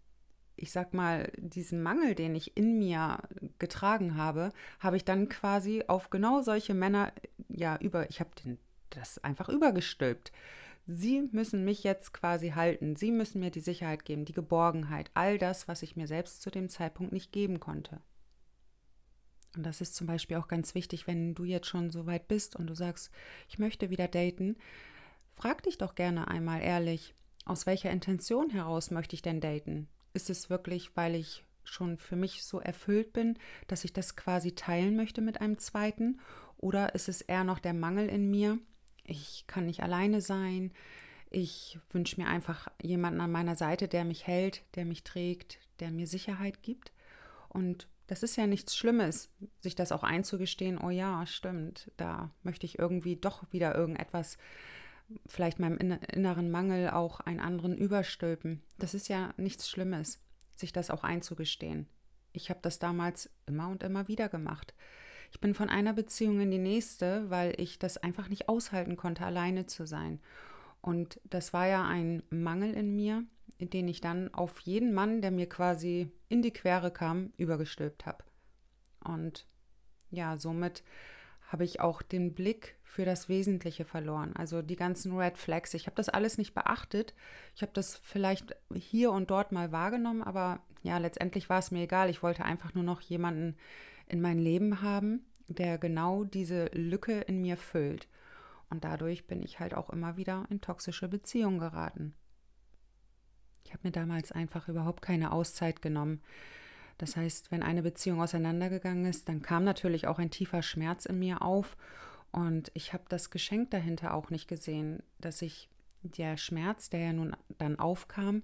ich 0.55 0.71
sag 0.71 0.93
mal, 0.93 1.31
diesen 1.37 1.83
Mangel, 1.83 2.15
den 2.15 2.35
ich 2.35 2.57
in 2.57 2.79
mir 2.79 3.19
getragen 3.59 4.15
habe, 4.15 4.51
habe 4.79 4.97
ich 4.97 5.05
dann 5.05 5.29
quasi 5.29 5.83
auf 5.87 6.09
genau 6.09 6.41
solche 6.41 6.73
Männer, 6.73 7.11
ja, 7.49 7.77
über, 7.77 8.09
ich 8.09 8.19
habe 8.19 8.29
das 8.89 9.23
einfach 9.23 9.49
übergestülpt. 9.49 10.31
Sie 10.87 11.21
müssen 11.31 11.65
mich 11.65 11.83
jetzt 11.83 12.13
quasi 12.13 12.49
halten. 12.51 12.95
Sie 12.95 13.11
müssen 13.11 13.39
mir 13.39 13.51
die 13.51 13.59
Sicherheit 13.59 14.05
geben, 14.05 14.25
die 14.25 14.33
Geborgenheit, 14.33 15.11
all 15.13 15.37
das, 15.37 15.67
was 15.67 15.83
ich 15.83 15.95
mir 15.95 16.07
selbst 16.07 16.41
zu 16.41 16.49
dem 16.49 16.69
Zeitpunkt 16.69 17.11
nicht 17.11 17.31
geben 17.31 17.59
konnte. 17.59 18.01
Und 19.55 19.63
das 19.63 19.81
ist 19.81 19.95
zum 19.95 20.07
Beispiel 20.07 20.37
auch 20.37 20.47
ganz 20.47 20.75
wichtig, 20.75 21.07
wenn 21.07 21.35
du 21.35 21.43
jetzt 21.43 21.67
schon 21.67 21.89
so 21.89 22.05
weit 22.05 22.27
bist 22.27 22.55
und 22.55 22.67
du 22.67 22.75
sagst, 22.75 23.11
ich 23.47 23.59
möchte 23.59 23.89
wieder 23.89 24.07
daten, 24.07 24.55
Frag 25.37 25.61
dich 25.61 25.77
doch 25.77 25.93
gerne 25.93 26.27
einmal 26.29 26.63
ehrlich, 26.63 27.13
aus 27.45 27.67
welcher 27.67 27.91
Intention 27.91 28.49
heraus 28.49 28.89
möchte 28.89 29.13
ich 29.13 29.21
denn 29.21 29.39
daten? 29.39 29.87
Ist 30.13 30.31
es 30.31 30.49
wirklich, 30.49 30.97
weil 30.97 31.13
ich 31.13 31.45
schon 31.63 31.99
für 31.99 32.15
mich 32.15 32.43
so 32.43 32.59
erfüllt 32.59 33.13
bin, 33.13 33.37
dass 33.67 33.83
ich 33.83 33.93
das 33.93 34.15
quasi 34.15 34.55
teilen 34.55 34.95
möchte 34.95 35.21
mit 35.21 35.39
einem 35.39 35.59
zweiten? 35.59 36.19
Oder 36.57 36.95
ist 36.95 37.07
es 37.07 37.21
eher 37.21 37.43
noch 37.43 37.59
der 37.59 37.75
Mangel 37.75 38.09
in 38.09 38.31
mir? 38.31 38.57
Ich 39.07 39.45
kann 39.47 39.65
nicht 39.65 39.81
alleine 39.81 40.21
sein. 40.21 40.71
Ich 41.29 41.79
wünsche 41.91 42.21
mir 42.21 42.27
einfach 42.27 42.67
jemanden 42.81 43.19
an 43.21 43.31
meiner 43.31 43.55
Seite, 43.55 43.87
der 43.87 44.05
mich 44.05 44.27
hält, 44.27 44.63
der 44.75 44.85
mich 44.85 45.03
trägt, 45.03 45.59
der 45.79 45.91
mir 45.91 46.05
Sicherheit 46.07 46.61
gibt. 46.61 46.93
Und 47.49 47.87
das 48.05 48.23
ist 48.23 48.37
ja 48.37 48.47
nichts 48.47 48.77
Schlimmes, 48.77 49.29
sich 49.59 49.75
das 49.75 49.91
auch 49.91 50.03
einzugestehen, 50.03 50.77
oh 50.77 50.89
ja, 50.89 51.25
stimmt, 51.25 51.91
da 51.97 52.31
möchte 52.43 52.65
ich 52.65 52.79
irgendwie 52.79 53.17
doch 53.17 53.51
wieder 53.51 53.75
irgendetwas 53.75 54.37
vielleicht 55.25 55.59
meinem 55.59 55.77
inneren 55.77 56.51
Mangel 56.51 56.89
auch 56.89 57.19
einen 57.21 57.39
anderen 57.39 57.77
überstülpen. 57.77 58.61
Das 58.77 58.93
ist 58.93 59.07
ja 59.07 59.33
nichts 59.37 59.69
Schlimmes, 59.69 60.21
sich 60.55 60.73
das 60.73 60.89
auch 60.89 61.03
einzugestehen. 61.03 61.87
Ich 62.33 62.49
habe 62.49 62.59
das 62.61 62.79
damals 62.79 63.29
immer 63.45 63.69
und 63.69 63.83
immer 63.83 64.07
wieder 64.07 64.29
gemacht. 64.29 64.73
Ich 65.31 65.39
bin 65.39 65.53
von 65.53 65.69
einer 65.69 65.93
Beziehung 65.93 66.39
in 66.39 66.51
die 66.51 66.57
nächste, 66.57 67.29
weil 67.29 67.53
ich 67.59 67.79
das 67.79 67.97
einfach 67.97 68.29
nicht 68.29 68.49
aushalten 68.49 68.97
konnte, 68.97 69.25
alleine 69.25 69.65
zu 69.65 69.85
sein. 69.85 70.19
Und 70.81 71.19
das 71.25 71.53
war 71.53 71.67
ja 71.67 71.85
ein 71.85 72.23
Mangel 72.29 72.73
in 72.73 72.95
mir, 72.95 73.23
den 73.59 73.87
ich 73.87 74.01
dann 74.01 74.33
auf 74.33 74.59
jeden 74.61 74.93
Mann, 74.93 75.21
der 75.21 75.31
mir 75.31 75.49
quasi 75.49 76.11
in 76.29 76.41
die 76.41 76.51
Quere 76.51 76.91
kam, 76.91 77.33
übergestülpt 77.37 78.05
habe. 78.05 78.23
Und 79.03 79.45
ja, 80.11 80.37
somit 80.37 80.83
habe 81.47 81.63
ich 81.63 81.79
auch 81.79 82.01
den 82.01 82.33
Blick 82.33 82.75
für 82.83 83.05
das 83.05 83.29
Wesentliche 83.29 83.85
verloren. 83.85 84.35
Also 84.35 84.61
die 84.61 84.75
ganzen 84.75 85.17
Red 85.17 85.37
Flags. 85.37 85.73
Ich 85.73 85.85
habe 85.85 85.95
das 85.95 86.09
alles 86.09 86.37
nicht 86.37 86.53
beachtet. 86.53 87.13
Ich 87.55 87.61
habe 87.61 87.71
das 87.73 87.95
vielleicht 87.95 88.55
hier 88.73 89.11
und 89.11 89.29
dort 89.29 89.51
mal 89.51 89.71
wahrgenommen, 89.71 90.23
aber 90.23 90.59
ja, 90.83 90.97
letztendlich 90.97 91.49
war 91.49 91.59
es 91.59 91.71
mir 91.71 91.83
egal. 91.83 92.09
Ich 92.09 92.21
wollte 92.21 92.43
einfach 92.43 92.73
nur 92.73 92.83
noch 92.83 93.01
jemanden 93.01 93.55
in 94.07 94.21
mein 94.21 94.39
Leben 94.39 94.81
haben, 94.81 95.25
der 95.47 95.77
genau 95.77 96.23
diese 96.23 96.65
Lücke 96.73 97.21
in 97.21 97.41
mir 97.41 97.57
füllt. 97.57 98.07
Und 98.69 98.83
dadurch 98.83 99.27
bin 99.27 99.41
ich 99.41 99.59
halt 99.59 99.73
auch 99.73 99.89
immer 99.89 100.17
wieder 100.17 100.45
in 100.49 100.59
toxische 100.61 101.07
Beziehungen 101.07 101.59
geraten. 101.59 102.13
Ich 103.63 103.73
habe 103.73 103.81
mir 103.83 103.91
damals 103.91 104.31
einfach 104.31 104.67
überhaupt 104.67 105.01
keine 105.01 105.31
Auszeit 105.31 105.81
genommen 105.81 106.21
Das 106.97 107.15
heißt, 107.15 107.51
wenn 107.51 107.63
eine 107.63 107.83
Beziehung 107.83 108.21
auseinandergegangen 108.21 109.05
ist, 109.05 109.29
dann 109.29 109.41
kam 109.41 109.63
natürlich 109.63 110.07
auch 110.07 110.19
ein 110.19 110.31
tiefer 110.31 110.63
Schmerz 110.63 111.05
in 111.05 111.19
mir 111.19 111.41
auf 111.41 111.77
und 112.31 112.71
ich 112.73 112.93
habe 112.93 113.03
das 113.09 113.29
Geschenk 113.29 113.71
dahinter 113.71 114.13
auch 114.13 114.29
nicht 114.29 114.47
gesehen, 114.47 115.03
dass 115.19 115.41
ich 115.41 115.69
der 116.01 116.37
Schmerz, 116.37 116.89
der 116.89 116.99
ja 117.01 117.13
nun 117.13 117.35
dann 117.57 117.79
aufkam, 117.79 118.43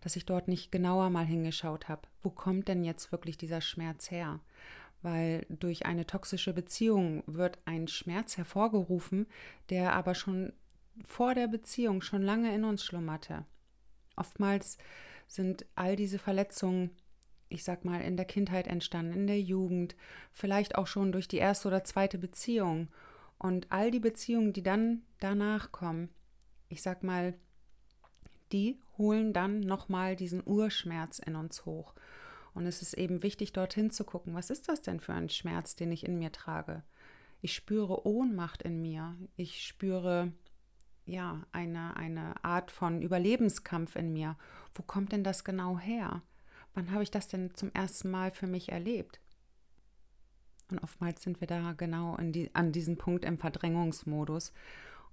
dass 0.00 0.16
ich 0.16 0.24
dort 0.24 0.48
nicht 0.48 0.72
genauer 0.72 1.10
mal 1.10 1.26
hingeschaut 1.26 1.88
habe. 1.88 2.02
Wo 2.22 2.30
kommt 2.30 2.68
denn 2.68 2.84
jetzt 2.84 3.12
wirklich 3.12 3.36
dieser 3.36 3.60
Schmerz 3.60 4.10
her? 4.10 4.40
Weil 5.02 5.46
durch 5.48 5.86
eine 5.86 6.06
toxische 6.06 6.52
Beziehung 6.52 7.22
wird 7.26 7.58
ein 7.64 7.88
Schmerz 7.88 8.36
hervorgerufen, 8.36 9.26
der 9.70 9.94
aber 9.94 10.14
schon 10.14 10.52
vor 11.04 11.34
der 11.34 11.48
Beziehung 11.48 12.02
schon 12.02 12.22
lange 12.22 12.54
in 12.54 12.64
uns 12.64 12.84
schlummerte. 12.84 13.46
Oftmals 14.16 14.76
sind 15.26 15.64
all 15.74 15.96
diese 15.96 16.18
Verletzungen, 16.18 16.90
ich 17.48 17.64
sag 17.64 17.84
mal, 17.84 18.00
in 18.00 18.16
der 18.16 18.26
Kindheit 18.26 18.66
entstanden, 18.66 19.14
in 19.14 19.26
der 19.26 19.40
Jugend, 19.40 19.96
vielleicht 20.32 20.74
auch 20.74 20.86
schon 20.86 21.12
durch 21.12 21.28
die 21.28 21.38
erste 21.38 21.68
oder 21.68 21.84
zweite 21.84 22.18
Beziehung. 22.18 22.88
Und 23.38 23.68
all 23.70 23.90
die 23.90 24.00
Beziehungen, 24.00 24.52
die 24.52 24.62
dann 24.62 25.02
danach 25.18 25.72
kommen, 25.72 26.10
ich 26.68 26.82
sag 26.82 27.02
mal, 27.02 27.34
die 28.52 28.78
holen 28.98 29.32
dann 29.32 29.60
nochmal 29.60 30.16
diesen 30.16 30.42
Urschmerz 30.44 31.20
in 31.20 31.36
uns 31.36 31.64
hoch. 31.64 31.94
Und 32.54 32.66
es 32.66 32.82
ist 32.82 32.94
eben 32.94 33.22
wichtig, 33.22 33.52
dorthin 33.52 33.90
zu 33.90 34.04
gucken, 34.04 34.34
was 34.34 34.50
ist 34.50 34.68
das 34.68 34.82
denn 34.82 35.00
für 35.00 35.12
ein 35.12 35.28
Schmerz, 35.28 35.76
den 35.76 35.92
ich 35.92 36.04
in 36.04 36.18
mir 36.18 36.32
trage? 36.32 36.82
Ich 37.42 37.54
spüre 37.54 38.06
Ohnmacht 38.06 38.62
in 38.62 38.82
mir. 38.82 39.16
Ich 39.36 39.66
spüre 39.66 40.32
ja 41.06 41.42
eine, 41.52 41.96
eine 41.96 42.44
Art 42.44 42.70
von 42.70 43.02
Überlebenskampf 43.02 43.96
in 43.96 44.12
mir. 44.12 44.36
Wo 44.74 44.82
kommt 44.82 45.12
denn 45.12 45.24
das 45.24 45.44
genau 45.44 45.78
her? 45.78 46.22
Wann 46.74 46.90
habe 46.92 47.02
ich 47.02 47.10
das 47.10 47.28
denn 47.28 47.54
zum 47.54 47.72
ersten 47.72 48.10
Mal 48.10 48.30
für 48.30 48.46
mich 48.46 48.70
erlebt? 48.70 49.20
Und 50.70 50.78
oftmals 50.80 51.22
sind 51.22 51.40
wir 51.40 51.48
da 51.48 51.72
genau 51.72 52.16
die, 52.20 52.54
an 52.54 52.72
diesem 52.72 52.96
Punkt 52.96 53.24
im 53.24 53.38
Verdrängungsmodus 53.38 54.52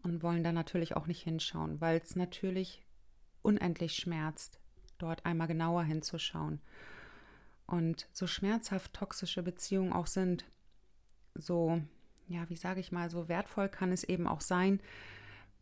und 0.04 0.22
wollen 0.22 0.44
da 0.44 0.52
natürlich 0.52 0.96
auch 0.96 1.08
nicht 1.08 1.24
hinschauen, 1.24 1.82
weil 1.82 2.00
es 2.00 2.16
natürlich 2.16 2.84
unendlich 3.42 3.96
schmerzt, 3.96 4.60
dort 5.00 5.26
einmal 5.26 5.48
genauer 5.48 5.84
hinzuschauen. 5.84 6.62
Und 7.68 8.08
so 8.14 8.28
schmerzhaft 8.28 8.94
toxische 8.94 9.44
Beziehungen 9.44 9.94
auch 9.94 10.08
sind, 10.08 10.46
so, 11.36 11.82
ja, 12.28 12.50
wie 12.50 12.56
sage 12.56 12.80
ich 12.80 12.92
mal, 12.92 13.10
so 13.10 13.28
wertvoll 13.28 13.70
kann 13.70 13.92
es 13.92 14.04
eben 14.04 14.26
auch 14.28 14.42
sein, 14.42 14.80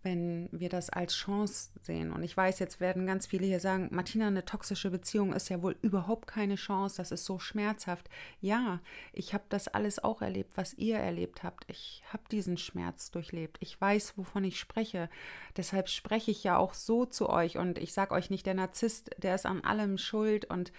wenn 0.05 0.47
wir 0.51 0.69
das 0.69 0.91
als 0.91 1.15
Chance 1.15 1.71
sehen. 1.81 2.13
Und 2.13 2.21
ich 2.21 2.38
weiß, 2.38 2.59
jetzt 2.59 2.79
werden 2.79 3.07
ganz 3.07 3.25
viele 3.25 3.47
hier 3.47 3.59
sagen, 3.59 3.89
Martina, 3.91 4.27
eine 4.27 4.45
toxische 4.45 4.91
Beziehung 4.91 5.33
ist 5.33 5.50
ja 5.50 5.63
wohl 5.63 5.75
überhaupt 5.81 6.27
keine 6.27 6.55
Chance, 6.55 6.97
das 6.97 7.12
ist 7.12 7.25
so 7.25 7.39
schmerzhaft. 7.39 8.07
Ja, 8.39 8.81
ich 9.12 9.33
habe 9.33 9.45
das 9.50 9.67
alles 9.67 10.01
auch 10.01 10.21
erlebt, 10.21 10.55
was 10.55 10.75
ihr 10.75 10.97
erlebt 10.97 11.41
habt. 11.41 11.65
Ich 11.67 12.03
habe 12.13 12.24
diesen 12.29 12.57
Schmerz 12.57 13.09
durchlebt. 13.09 13.57
Ich 13.62 13.81
weiß, 13.81 14.15
wovon 14.15 14.43
ich 14.43 14.59
spreche. 14.59 15.09
Deshalb 15.57 15.89
spreche 15.89 16.29
ich 16.29 16.43
ja 16.43 16.57
auch 16.57 16.75
so 16.75 17.05
zu 17.05 17.27
euch 17.27 17.57
und 17.57 17.79
ich 17.79 17.91
sage 17.91 18.13
euch 18.13 18.29
nicht, 18.29 18.45
der 18.45 18.53
Narzisst, 18.53 19.09
der 19.17 19.33
ist 19.33 19.47
an 19.47 19.63
allem 19.63 19.97
schuld 19.97 20.45
und 20.45 20.71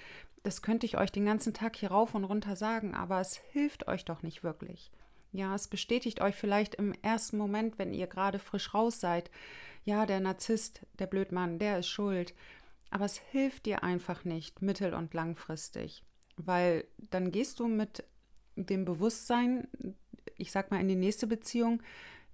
das 0.46 0.62
könnte 0.62 0.86
ich 0.86 0.96
euch 0.96 1.10
den 1.10 1.24
ganzen 1.24 1.54
Tag 1.54 1.74
hier 1.74 1.90
rauf 1.90 2.14
und 2.14 2.22
runter 2.22 2.54
sagen, 2.54 2.94
aber 2.94 3.20
es 3.20 3.34
hilft 3.34 3.88
euch 3.88 4.04
doch 4.04 4.22
nicht 4.22 4.44
wirklich. 4.44 4.92
Ja, 5.32 5.56
es 5.56 5.66
bestätigt 5.66 6.20
euch 6.20 6.36
vielleicht 6.36 6.76
im 6.76 6.94
ersten 7.02 7.36
Moment, 7.36 7.80
wenn 7.80 7.92
ihr 7.92 8.06
gerade 8.06 8.38
frisch 8.38 8.72
raus 8.72 9.00
seid. 9.00 9.28
Ja, 9.84 10.06
der 10.06 10.20
Narzisst, 10.20 10.86
der 11.00 11.08
Blödmann, 11.08 11.58
der 11.58 11.80
ist 11.80 11.88
schuld. 11.88 12.32
Aber 12.90 13.06
es 13.06 13.18
hilft 13.18 13.66
dir 13.66 13.82
einfach 13.82 14.24
nicht 14.24 14.62
mittel- 14.62 14.94
und 14.94 15.12
langfristig, 15.14 16.04
weil 16.36 16.84
dann 17.10 17.32
gehst 17.32 17.58
du 17.58 17.66
mit 17.66 18.04
dem 18.54 18.84
Bewusstsein, 18.84 19.66
ich 20.36 20.52
sag 20.52 20.70
mal, 20.70 20.80
in 20.80 20.86
die 20.86 20.94
nächste 20.94 21.26
Beziehung. 21.26 21.82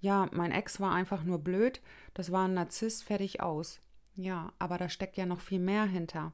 Ja, 0.01 0.29
mein 0.31 0.51
Ex 0.51 0.79
war 0.79 0.93
einfach 0.93 1.23
nur 1.23 1.39
blöd, 1.39 1.81
das 2.13 2.31
war 2.31 2.47
ein 2.47 2.53
Narzisst, 2.53 3.05
fertig 3.05 3.41
aus. 3.41 3.81
Ja, 4.15 4.53
aber 4.59 4.77
da 4.77 4.87
steckt 4.87 5.17
ja 5.17 5.25
noch 5.25 5.41
viel 5.41 5.59
mehr 5.59 5.85
hinter. 5.85 6.31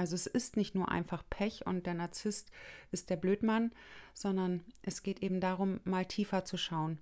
Also 0.00 0.14
es 0.14 0.26
ist 0.26 0.56
nicht 0.56 0.74
nur 0.74 0.90
einfach 0.90 1.22
Pech 1.28 1.66
und 1.66 1.84
der 1.84 1.92
Narzisst 1.92 2.50
ist 2.90 3.10
der 3.10 3.16
Blödmann, 3.16 3.70
sondern 4.14 4.64
es 4.80 5.02
geht 5.02 5.22
eben 5.22 5.40
darum, 5.40 5.78
mal 5.84 6.06
tiefer 6.06 6.46
zu 6.46 6.56
schauen, 6.56 7.00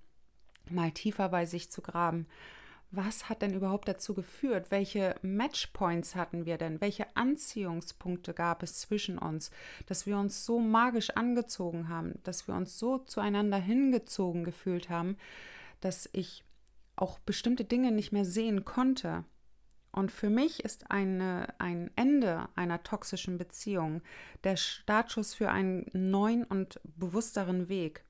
mal 0.69 0.91
tiefer 0.91 1.29
bei 1.29 1.45
sich 1.45 1.71
zu 1.71 1.81
graben. 1.81 2.27
Was 2.91 3.29
hat 3.29 3.41
denn 3.41 3.53
überhaupt 3.53 3.87
dazu 3.87 4.13
geführt? 4.13 4.69
Welche 4.69 5.15
Matchpoints 5.21 6.15
hatten 6.15 6.45
wir 6.45 6.57
denn? 6.57 6.81
Welche 6.81 7.15
Anziehungspunkte 7.15 8.33
gab 8.33 8.63
es 8.63 8.81
zwischen 8.81 9.17
uns, 9.17 9.49
dass 9.85 10.05
wir 10.05 10.17
uns 10.17 10.43
so 10.43 10.59
magisch 10.59 11.11
angezogen 11.11 11.87
haben, 11.87 12.19
dass 12.23 12.49
wir 12.49 12.55
uns 12.55 12.77
so 12.77 12.97
zueinander 12.97 13.59
hingezogen 13.59 14.43
gefühlt 14.43 14.89
haben, 14.89 15.15
dass 15.79 16.09
ich 16.11 16.43
auch 16.97 17.17
bestimmte 17.19 17.63
Dinge 17.63 17.93
nicht 17.93 18.11
mehr 18.11 18.25
sehen 18.25 18.65
konnte? 18.65 19.23
Und 19.91 20.11
für 20.11 20.29
mich 20.29 20.63
ist 20.63 20.91
eine, 20.91 21.53
ein 21.57 21.89
Ende 21.95 22.47
einer 22.55 22.83
toxischen 22.83 23.37
Beziehung 23.37 24.01
der 24.43 24.55
Startschuss 24.55 25.33
für 25.33 25.49
einen 25.49 25.85
neuen 25.93 26.43
und 26.43 26.79
bewussteren 26.83 27.69
Weg, 27.69 28.03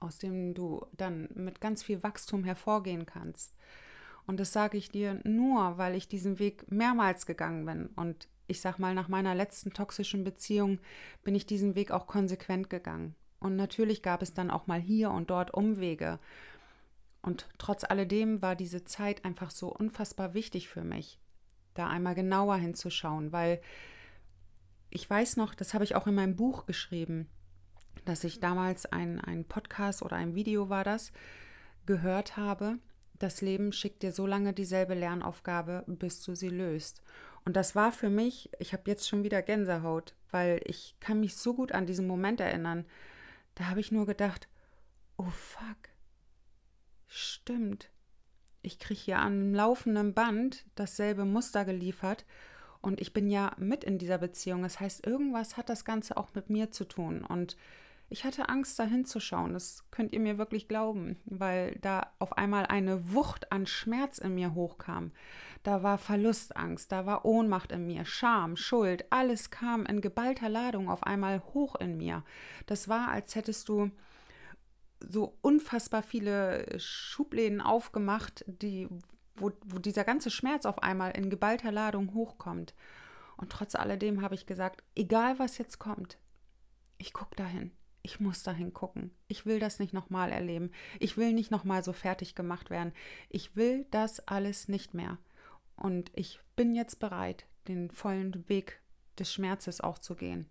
aus 0.00 0.18
dem 0.18 0.54
du 0.54 0.86
dann 0.92 1.28
mit 1.34 1.60
ganz 1.60 1.82
viel 1.82 2.02
Wachstum 2.02 2.44
hervorgehen 2.44 3.06
kannst. 3.06 3.54
Und 4.26 4.40
das 4.40 4.52
sage 4.52 4.76
ich 4.76 4.90
dir 4.90 5.20
nur, 5.24 5.78
weil 5.78 5.94
ich 5.94 6.08
diesen 6.08 6.38
Weg 6.38 6.70
mehrmals 6.70 7.26
gegangen 7.26 7.64
bin. 7.66 7.86
Und 7.96 8.28
ich 8.46 8.60
sag 8.60 8.78
mal, 8.78 8.94
nach 8.94 9.08
meiner 9.08 9.34
letzten 9.34 9.72
toxischen 9.72 10.24
Beziehung 10.24 10.78
bin 11.22 11.34
ich 11.34 11.46
diesen 11.46 11.74
Weg 11.74 11.90
auch 11.90 12.06
konsequent 12.06 12.68
gegangen. 12.70 13.14
Und 13.40 13.56
natürlich 13.56 14.02
gab 14.02 14.22
es 14.22 14.32
dann 14.32 14.50
auch 14.50 14.66
mal 14.66 14.80
hier 14.80 15.10
und 15.10 15.28
dort 15.30 15.52
Umwege. 15.52 16.18
Und 17.24 17.48
trotz 17.56 17.84
alledem 17.84 18.42
war 18.42 18.54
diese 18.54 18.84
Zeit 18.84 19.24
einfach 19.24 19.50
so 19.50 19.74
unfassbar 19.74 20.34
wichtig 20.34 20.68
für 20.68 20.84
mich, 20.84 21.18
da 21.72 21.88
einmal 21.88 22.14
genauer 22.14 22.56
hinzuschauen, 22.56 23.32
weil 23.32 23.62
ich 24.90 25.08
weiß 25.08 25.38
noch, 25.38 25.54
das 25.54 25.72
habe 25.72 25.84
ich 25.84 25.94
auch 25.94 26.06
in 26.06 26.14
meinem 26.14 26.36
Buch 26.36 26.66
geschrieben, 26.66 27.26
dass 28.04 28.24
ich 28.24 28.40
damals 28.40 28.84
ein, 28.84 29.22
ein 29.22 29.46
Podcast 29.46 30.02
oder 30.02 30.16
ein 30.16 30.34
Video 30.34 30.68
war 30.68 30.84
das, 30.84 31.12
gehört 31.86 32.36
habe, 32.36 32.78
das 33.18 33.40
Leben 33.40 33.72
schickt 33.72 34.02
dir 34.02 34.12
so 34.12 34.26
lange 34.26 34.52
dieselbe 34.52 34.92
Lernaufgabe, 34.92 35.84
bis 35.86 36.22
du 36.22 36.34
sie 36.34 36.50
löst. 36.50 37.02
Und 37.46 37.56
das 37.56 37.74
war 37.74 37.90
für 37.90 38.10
mich, 38.10 38.50
ich 38.58 38.74
habe 38.74 38.90
jetzt 38.90 39.08
schon 39.08 39.24
wieder 39.24 39.40
Gänsehaut, 39.40 40.14
weil 40.30 40.60
ich 40.66 40.94
kann 41.00 41.20
mich 41.20 41.36
so 41.36 41.54
gut 41.54 41.72
an 41.72 41.86
diesen 41.86 42.06
Moment 42.06 42.40
erinnern. 42.40 42.84
Da 43.54 43.68
habe 43.68 43.80
ich 43.80 43.92
nur 43.92 44.04
gedacht, 44.04 44.46
oh 45.16 45.30
fuck, 45.30 45.93
Stimmt. 47.16 47.90
Ich 48.60 48.80
kriege 48.80 48.98
hier 48.98 49.18
am 49.20 49.54
laufenden 49.54 50.14
Band 50.14 50.64
dasselbe 50.74 51.24
Muster 51.24 51.64
geliefert 51.64 52.24
und 52.82 53.00
ich 53.00 53.12
bin 53.12 53.30
ja 53.30 53.52
mit 53.56 53.84
in 53.84 53.98
dieser 53.98 54.18
Beziehung. 54.18 54.62
Das 54.62 54.80
heißt, 54.80 55.06
irgendwas 55.06 55.56
hat 55.56 55.68
das 55.68 55.84
Ganze 55.84 56.16
auch 56.16 56.34
mit 56.34 56.50
mir 56.50 56.72
zu 56.72 56.84
tun. 56.84 57.24
Und 57.24 57.56
ich 58.08 58.24
hatte 58.24 58.48
Angst, 58.48 58.80
da 58.80 58.82
hinzuschauen. 58.82 59.52
Das 59.52 59.84
könnt 59.92 60.12
ihr 60.12 60.18
mir 60.18 60.38
wirklich 60.38 60.66
glauben, 60.66 61.20
weil 61.24 61.76
da 61.82 62.10
auf 62.18 62.36
einmal 62.36 62.66
eine 62.66 63.12
Wucht 63.14 63.52
an 63.52 63.68
Schmerz 63.68 64.18
in 64.18 64.34
mir 64.34 64.54
hochkam. 64.54 65.12
Da 65.62 65.84
war 65.84 65.98
Verlustangst, 65.98 66.90
da 66.90 67.06
war 67.06 67.24
Ohnmacht 67.24 67.70
in 67.70 67.86
mir, 67.86 68.04
Scham, 68.04 68.56
Schuld, 68.56 69.04
alles 69.10 69.50
kam 69.52 69.86
in 69.86 70.00
geballter 70.00 70.48
Ladung 70.48 70.90
auf 70.90 71.04
einmal 71.04 71.44
hoch 71.54 71.76
in 71.76 71.96
mir. 71.96 72.24
Das 72.66 72.88
war, 72.88 73.10
als 73.10 73.36
hättest 73.36 73.68
du 73.68 73.92
so 75.00 75.36
unfassbar 75.40 76.02
viele 76.02 76.78
Schubläden 76.78 77.60
aufgemacht, 77.60 78.44
die, 78.46 78.88
wo, 79.34 79.50
wo 79.64 79.78
dieser 79.78 80.04
ganze 80.04 80.30
Schmerz 80.30 80.66
auf 80.66 80.82
einmal 80.82 81.12
in 81.12 81.30
geballter 81.30 81.72
Ladung 81.72 82.14
hochkommt. 82.14 82.74
Und 83.36 83.50
trotz 83.50 83.74
alledem 83.74 84.22
habe 84.22 84.34
ich 84.34 84.46
gesagt, 84.46 84.84
egal 84.94 85.38
was 85.38 85.58
jetzt 85.58 85.78
kommt, 85.78 86.18
ich 86.98 87.12
gucke 87.12 87.34
dahin. 87.36 87.72
Ich 88.02 88.20
muss 88.20 88.42
dahin 88.42 88.74
gucken. 88.74 89.12
Ich 89.28 89.46
will 89.46 89.58
das 89.58 89.78
nicht 89.78 89.94
nochmal 89.94 90.30
erleben. 90.30 90.70
Ich 91.00 91.16
will 91.16 91.32
nicht 91.32 91.50
nochmal 91.50 91.82
so 91.82 91.94
fertig 91.94 92.34
gemacht 92.34 92.68
werden. 92.68 92.92
Ich 93.30 93.56
will 93.56 93.86
das 93.90 94.28
alles 94.28 94.68
nicht 94.68 94.92
mehr. 94.92 95.18
Und 95.76 96.12
ich 96.14 96.38
bin 96.54 96.74
jetzt 96.74 97.00
bereit, 97.00 97.46
den 97.66 97.90
vollen 97.90 98.46
Weg 98.48 98.80
des 99.18 99.32
Schmerzes 99.32 99.80
auch 99.80 99.98
zu 99.98 100.16
gehen. 100.16 100.50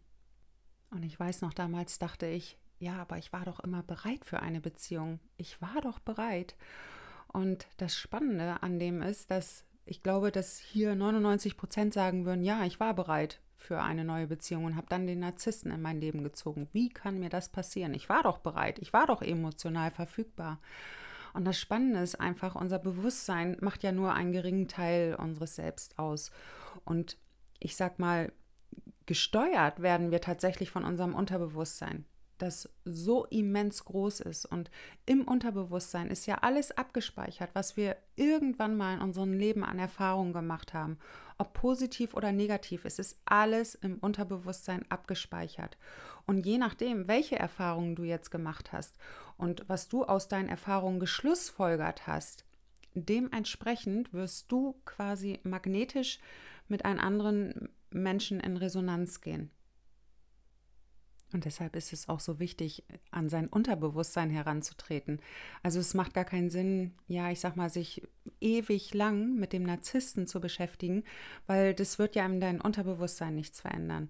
Und 0.89 1.03
ich 1.03 1.19
weiß 1.19 1.41
noch, 1.41 1.53
damals 1.53 1.99
dachte 1.99 2.25
ich, 2.25 2.57
ja, 2.83 3.01
aber 3.01 3.17
ich 3.17 3.31
war 3.31 3.45
doch 3.45 3.59
immer 3.61 3.81
bereit 3.81 4.25
für 4.25 4.41
eine 4.41 4.59
Beziehung. 4.59 5.19
Ich 5.37 5.61
war 5.61 5.81
doch 5.81 5.99
bereit. 5.99 6.55
Und 7.27 7.65
das 7.77 7.95
Spannende 7.95 8.61
an 8.61 8.77
dem 8.77 9.01
ist, 9.01 9.31
dass 9.31 9.63
ich 9.85 10.03
glaube, 10.03 10.31
dass 10.31 10.59
hier 10.59 10.95
99 10.95 11.57
Prozent 11.57 11.93
sagen 11.93 12.25
würden, 12.25 12.43
ja, 12.43 12.63
ich 12.63 12.79
war 12.79 12.93
bereit 12.93 13.39
für 13.57 13.81
eine 13.81 14.03
neue 14.03 14.27
Beziehung 14.27 14.65
und 14.65 14.75
habe 14.75 14.87
dann 14.89 15.07
den 15.07 15.19
Narzissten 15.19 15.71
in 15.71 15.81
mein 15.81 15.99
Leben 15.99 16.23
gezogen. 16.23 16.67
Wie 16.73 16.89
kann 16.89 17.19
mir 17.19 17.29
das 17.29 17.49
passieren? 17.49 17.93
Ich 17.93 18.09
war 18.09 18.23
doch 18.23 18.39
bereit, 18.39 18.79
ich 18.79 18.93
war 18.93 19.07
doch 19.07 19.21
emotional 19.21 19.91
verfügbar. 19.91 20.59
Und 21.33 21.45
das 21.45 21.59
Spannende 21.59 21.99
ist 22.01 22.19
einfach, 22.19 22.55
unser 22.55 22.79
Bewusstsein 22.79 23.57
macht 23.61 23.81
ja 23.83 23.91
nur 23.91 24.13
einen 24.13 24.33
geringen 24.33 24.67
Teil 24.67 25.15
unseres 25.15 25.55
Selbst 25.55 25.97
aus. 25.97 26.31
Und 26.85 27.17
ich 27.59 27.75
sag 27.75 27.97
mal, 27.97 28.31
gesteuert 29.05 29.81
werden 29.81 30.11
wir 30.11 30.21
tatsächlich 30.21 30.69
von 30.69 30.85
unserem 30.85 31.15
Unterbewusstsein 31.15 32.05
das 32.43 32.69
so 32.83 33.25
immens 33.25 33.85
groß 33.85 34.19
ist. 34.19 34.45
Und 34.45 34.69
im 35.05 35.25
Unterbewusstsein 35.27 36.09
ist 36.09 36.25
ja 36.25 36.39
alles 36.39 36.71
abgespeichert, 36.71 37.49
was 37.53 37.77
wir 37.77 37.95
irgendwann 38.15 38.75
mal 38.75 38.95
in 38.95 39.01
unserem 39.01 39.33
Leben 39.33 39.63
an 39.63 39.79
Erfahrungen 39.79 40.33
gemacht 40.33 40.73
haben. 40.73 40.97
Ob 41.37 41.53
positiv 41.53 42.13
oder 42.13 42.31
negativ, 42.31 42.85
es 42.85 42.99
ist 42.99 43.19
alles 43.25 43.75
im 43.75 43.97
Unterbewusstsein 43.97 44.85
abgespeichert. 44.89 45.77
Und 46.25 46.45
je 46.45 46.57
nachdem, 46.57 47.07
welche 47.07 47.37
Erfahrungen 47.37 47.95
du 47.95 48.03
jetzt 48.03 48.29
gemacht 48.29 48.71
hast 48.71 48.95
und 49.37 49.63
was 49.67 49.89
du 49.89 50.03
aus 50.03 50.27
deinen 50.27 50.49
Erfahrungen 50.49 50.99
geschlussfolgert 50.99 52.07
hast, 52.07 52.45
dementsprechend 52.93 54.13
wirst 54.13 54.51
du 54.51 54.75
quasi 54.85 55.39
magnetisch 55.43 56.19
mit 56.67 56.85
einem 56.85 56.99
anderen 56.99 57.69
Menschen 57.89 58.39
in 58.39 58.57
Resonanz 58.57 59.21
gehen. 59.21 59.49
Und 61.33 61.45
deshalb 61.45 61.75
ist 61.75 61.91
es 61.91 62.07
auch 62.09 62.19
so 62.19 62.39
wichtig, 62.39 62.83
an 63.09 63.27
sein 63.27 63.47
Unterbewusstsein 63.47 64.29
heranzutreten. 64.29 65.19
Also 65.63 65.79
es 65.79 65.95
macht 65.95 66.13
gar 66.13 66.25
keinen 66.25 66.51
Sinn, 66.51 66.93
ja, 67.07 67.31
ich 67.31 67.39
sag 67.39 67.55
mal, 67.55 67.71
sich 67.71 68.07
ewig 68.39 68.93
lang 68.93 69.35
mit 69.35 69.51
dem 69.51 69.63
Narzissten 69.63 70.27
zu 70.27 70.39
beschäftigen, 70.39 71.03
weil 71.47 71.73
das 71.73 71.97
wird 71.97 72.15
ja 72.15 72.25
in 72.25 72.39
deinem 72.39 72.61
Unterbewusstsein 72.61 73.33
nichts 73.33 73.61
verändern. 73.61 74.09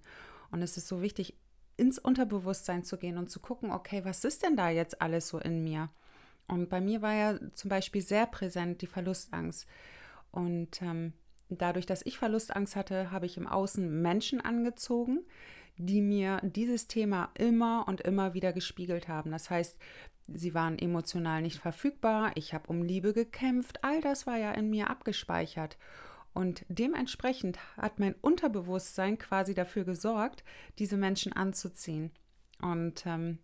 Und 0.51 0.61
es 0.61 0.75
ist 0.75 0.89
so 0.89 1.01
wichtig, 1.01 1.37
ins 1.77 1.97
Unterbewusstsein 1.97 2.83
zu 2.83 2.97
gehen 2.97 3.17
und 3.17 3.29
zu 3.29 3.39
gucken, 3.39 3.71
okay, 3.71 4.03
was 4.03 4.23
ist 4.25 4.43
denn 4.43 4.57
da 4.57 4.69
jetzt 4.69 5.01
alles 5.01 5.29
so 5.29 5.39
in 5.39 5.63
mir? 5.63 5.89
Und 6.47 6.69
bei 6.69 6.81
mir 6.81 7.01
war 7.01 7.13
ja 7.13 7.39
zum 7.53 7.69
Beispiel 7.69 8.01
sehr 8.01 8.25
präsent 8.25 8.81
die 8.81 8.87
Verlustangst. 8.87 9.65
Und 10.31 10.81
ähm, 10.81 11.13
dadurch, 11.49 11.85
dass 11.85 12.05
ich 12.05 12.17
Verlustangst 12.17 12.75
hatte, 12.75 13.11
habe 13.11 13.25
ich 13.25 13.37
im 13.37 13.47
Außen 13.47 14.01
Menschen 14.01 14.41
angezogen, 14.41 15.21
die 15.77 16.01
mir 16.01 16.39
dieses 16.43 16.87
Thema 16.87 17.29
immer 17.35 17.85
und 17.87 18.01
immer 18.01 18.33
wieder 18.33 18.53
gespiegelt 18.53 19.07
haben. 19.07 19.31
Das 19.31 19.49
heißt, 19.49 19.77
sie 20.27 20.53
waren 20.53 20.77
emotional 20.77 21.41
nicht 21.41 21.59
verfügbar, 21.59 22.31
ich 22.35 22.53
habe 22.53 22.67
um 22.67 22.83
Liebe 22.83 23.13
gekämpft, 23.13 23.83
all 23.83 24.01
das 24.01 24.27
war 24.27 24.37
ja 24.37 24.51
in 24.51 24.69
mir 24.69 24.89
abgespeichert. 24.89 25.77
Und 26.33 26.65
dementsprechend 26.67 27.59
hat 27.77 27.99
mein 27.99 28.15
Unterbewusstsein 28.15 29.19
quasi 29.19 29.53
dafür 29.53 29.83
gesorgt, 29.83 30.43
diese 30.79 30.97
Menschen 30.97 31.33
anzuziehen. 31.33 32.11
Und 32.59 33.05
ähm, 33.05 33.37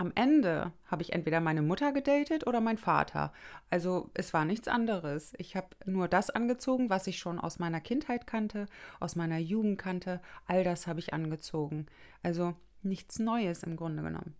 am 0.00 0.12
Ende 0.14 0.72
habe 0.86 1.02
ich 1.02 1.12
entweder 1.12 1.40
meine 1.40 1.60
Mutter 1.60 1.92
gedatet 1.92 2.46
oder 2.46 2.62
mein 2.62 2.78
Vater. 2.78 3.34
Also 3.68 4.10
es 4.14 4.32
war 4.32 4.46
nichts 4.46 4.66
anderes. 4.66 5.34
Ich 5.36 5.56
habe 5.56 5.68
nur 5.84 6.08
das 6.08 6.30
angezogen, 6.30 6.88
was 6.88 7.06
ich 7.06 7.18
schon 7.18 7.38
aus 7.38 7.58
meiner 7.58 7.82
Kindheit 7.82 8.26
kannte, 8.26 8.64
aus 8.98 9.14
meiner 9.14 9.36
Jugend 9.36 9.76
kannte. 9.76 10.22
All 10.46 10.64
das 10.64 10.86
habe 10.86 11.00
ich 11.00 11.12
angezogen. 11.12 11.84
Also 12.22 12.54
nichts 12.82 13.18
Neues 13.18 13.62
im 13.62 13.76
Grunde 13.76 14.02
genommen. 14.02 14.34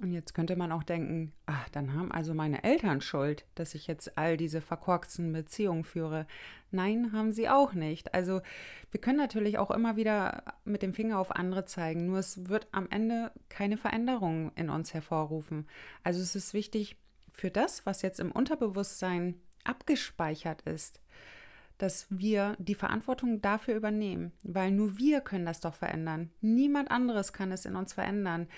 Und 0.00 0.12
jetzt 0.12 0.32
könnte 0.32 0.54
man 0.54 0.70
auch 0.70 0.84
denken, 0.84 1.32
ach, 1.46 1.68
dann 1.70 1.92
haben 1.92 2.12
also 2.12 2.32
meine 2.32 2.62
Eltern 2.62 3.00
Schuld, 3.00 3.44
dass 3.56 3.74
ich 3.74 3.88
jetzt 3.88 4.16
all 4.16 4.36
diese 4.36 4.60
verkorksten 4.60 5.32
Beziehungen 5.32 5.82
führe. 5.82 6.26
Nein, 6.70 7.10
haben 7.12 7.32
sie 7.32 7.48
auch 7.48 7.72
nicht. 7.72 8.14
Also 8.14 8.40
wir 8.92 9.00
können 9.00 9.18
natürlich 9.18 9.58
auch 9.58 9.72
immer 9.72 9.96
wieder 9.96 10.44
mit 10.64 10.82
dem 10.82 10.94
Finger 10.94 11.18
auf 11.18 11.34
andere 11.34 11.64
zeigen, 11.64 12.06
nur 12.06 12.18
es 12.18 12.48
wird 12.48 12.68
am 12.70 12.88
Ende 12.90 13.32
keine 13.48 13.76
Veränderung 13.76 14.52
in 14.54 14.70
uns 14.70 14.94
hervorrufen. 14.94 15.66
Also 16.04 16.20
es 16.20 16.36
ist 16.36 16.54
wichtig 16.54 16.96
für 17.32 17.50
das, 17.50 17.84
was 17.84 18.02
jetzt 18.02 18.20
im 18.20 18.30
Unterbewusstsein 18.30 19.40
abgespeichert 19.64 20.62
ist, 20.62 21.00
dass 21.76 22.06
wir 22.08 22.56
die 22.58 22.74
Verantwortung 22.74 23.40
dafür 23.40 23.74
übernehmen, 23.74 24.32
weil 24.42 24.70
nur 24.70 24.96
wir 24.98 25.20
können 25.20 25.46
das 25.46 25.60
doch 25.60 25.74
verändern. 25.74 26.30
Niemand 26.40 26.90
anderes 26.90 27.32
kann 27.32 27.50
es 27.50 27.64
in 27.64 27.74
uns 27.74 27.92
verändern 27.92 28.48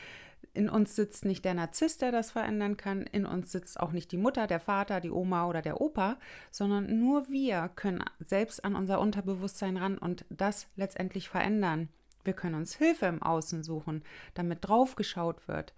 in 0.53 0.69
uns 0.69 0.97
sitzt 0.97 1.25
nicht 1.25 1.45
der 1.45 1.55
Narzisst, 1.55 2.03
der 2.03 2.13
das 2.13 2.33
verändern 2.33 2.77
kann, 2.77 3.03
in 3.03 3.27
uns 3.27 3.53
sitzt 3.53 3.79
auch 3.79 3.93
nicht 3.93 4.11
die 4.13 4.17
Mutter, 4.17 4.47
der 4.47 4.61
Vater, 4.61 5.01
die 5.01 5.11
Oma 5.11 5.47
oder 5.47 5.63
der 5.63 5.81
Opa, 5.81 6.19
sondern 6.51 6.99
nur 6.99 7.29
wir 7.29 7.71
können 7.77 8.03
selbst 8.19 8.65
an 8.65 8.75
unser 8.75 9.01
Unterbewusstsein 9.01 9.77
ran 9.77 9.97
und 9.97 10.25
das 10.29 10.69
letztendlich 10.77 11.29
verändern. 11.29 11.89
Wir 12.25 12.33
können 12.33 12.57
uns 12.57 12.75
Hilfe 12.75 13.07
im 13.07 13.23
Außen 13.23 13.63
suchen, 13.63 14.03
damit 14.35 14.59
draufgeschaut 14.63 15.47
wird, 15.49 15.73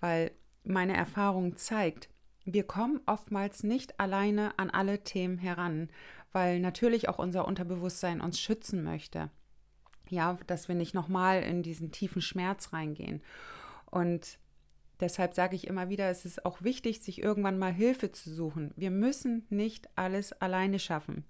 weil 0.00 0.30
meine 0.62 0.96
Erfahrung 0.96 1.56
zeigt, 1.56 2.08
wir 2.44 2.64
kommen 2.64 3.00
oftmals 3.06 3.62
nicht 3.62 3.98
alleine 4.00 4.58
an 4.58 4.70
alle 4.70 5.02
Themen 5.04 5.38
heran, 5.38 5.88
weil 6.32 6.60
natürlich 6.60 7.08
auch 7.08 7.18
unser 7.18 7.46
Unterbewusstsein 7.46 8.20
uns 8.20 8.40
schützen 8.40 8.84
möchte. 8.84 9.30
Ja, 10.08 10.38
dass 10.46 10.68
wir 10.68 10.74
nicht 10.74 10.94
nochmal 10.94 11.42
in 11.42 11.62
diesen 11.62 11.90
tiefen 11.90 12.22
Schmerz 12.22 12.72
reingehen. 12.72 13.22
Und 13.90 14.38
deshalb 15.00 15.34
sage 15.34 15.56
ich 15.56 15.66
immer 15.66 15.88
wieder, 15.88 16.10
es 16.10 16.24
ist 16.24 16.44
auch 16.44 16.62
wichtig, 16.62 17.00
sich 17.00 17.22
irgendwann 17.22 17.58
mal 17.58 17.72
Hilfe 17.72 18.12
zu 18.12 18.32
suchen. 18.32 18.72
Wir 18.76 18.90
müssen 18.90 19.46
nicht 19.50 19.88
alles 19.96 20.32
alleine 20.32 20.78
schaffen. 20.78 21.24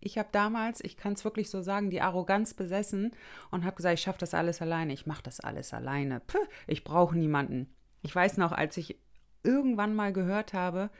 Ich 0.00 0.16
habe 0.16 0.30
damals, 0.32 0.82
ich 0.82 0.96
kann 0.96 1.12
es 1.12 1.24
wirklich 1.24 1.50
so 1.50 1.60
sagen, 1.60 1.90
die 1.90 2.00
Arroganz 2.00 2.54
besessen 2.54 3.12
und 3.50 3.64
habe 3.64 3.76
gesagt, 3.76 3.94
ich 3.94 4.02
schaffe 4.02 4.20
das 4.20 4.32
alles 4.32 4.62
alleine, 4.62 4.94
ich 4.94 5.06
mache 5.06 5.22
das 5.22 5.40
alles 5.40 5.74
alleine. 5.74 6.20
Puh, 6.20 6.38
ich 6.66 6.84
brauche 6.84 7.16
niemanden. 7.16 7.68
Ich 8.02 8.14
weiß 8.14 8.38
noch, 8.38 8.52
als 8.52 8.78
ich 8.78 8.98
irgendwann 9.42 9.94
mal 9.94 10.12
gehört 10.12 10.54
habe, 10.54 10.90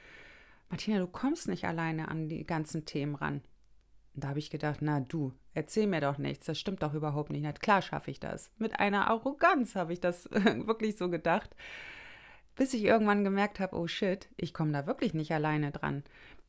Martina, 0.69 0.99
du 0.99 1.07
kommst 1.07 1.49
nicht 1.49 1.65
alleine 1.65 2.09
an 2.09 2.29
die 2.29 2.47
ganzen 2.47 2.85
Themen 2.85 3.15
ran. 3.15 3.43
Da 4.21 4.29
habe 4.29 4.39
ich 4.39 4.51
gedacht, 4.51 4.81
na 4.83 5.01
du, 5.01 5.33
erzähl 5.55 5.87
mir 5.87 6.01
doch 6.01 6.19
nichts, 6.19 6.47
das 6.47 6.59
stimmt 6.59 6.83
doch 6.83 6.95
überhaupt 6.95 7.31
nicht. 7.31 7.43
Na 7.43 7.53
klar 7.53 7.83
schaffe 7.83 8.11
ich 8.11 8.21
das. 8.21 8.51
Mit 8.59 8.79
einer 8.79 9.09
Arroganz 9.09 9.75
habe 9.75 9.93
ich 9.93 10.01
das 10.01 10.29
wirklich 10.31 10.97
so 10.97 11.09
gedacht, 11.09 11.55
bis 12.57 12.75
ich 12.75 12.85
irgendwann 12.85 13.25
gemerkt 13.25 13.61
habe, 13.61 13.77
oh 13.77 13.87
shit, 13.87 14.29
ich 14.37 14.53
komme 14.55 14.73
da 14.73 14.87
wirklich 14.87 15.15
nicht 15.15 15.33
alleine 15.33 15.71
dran. 15.73 16.05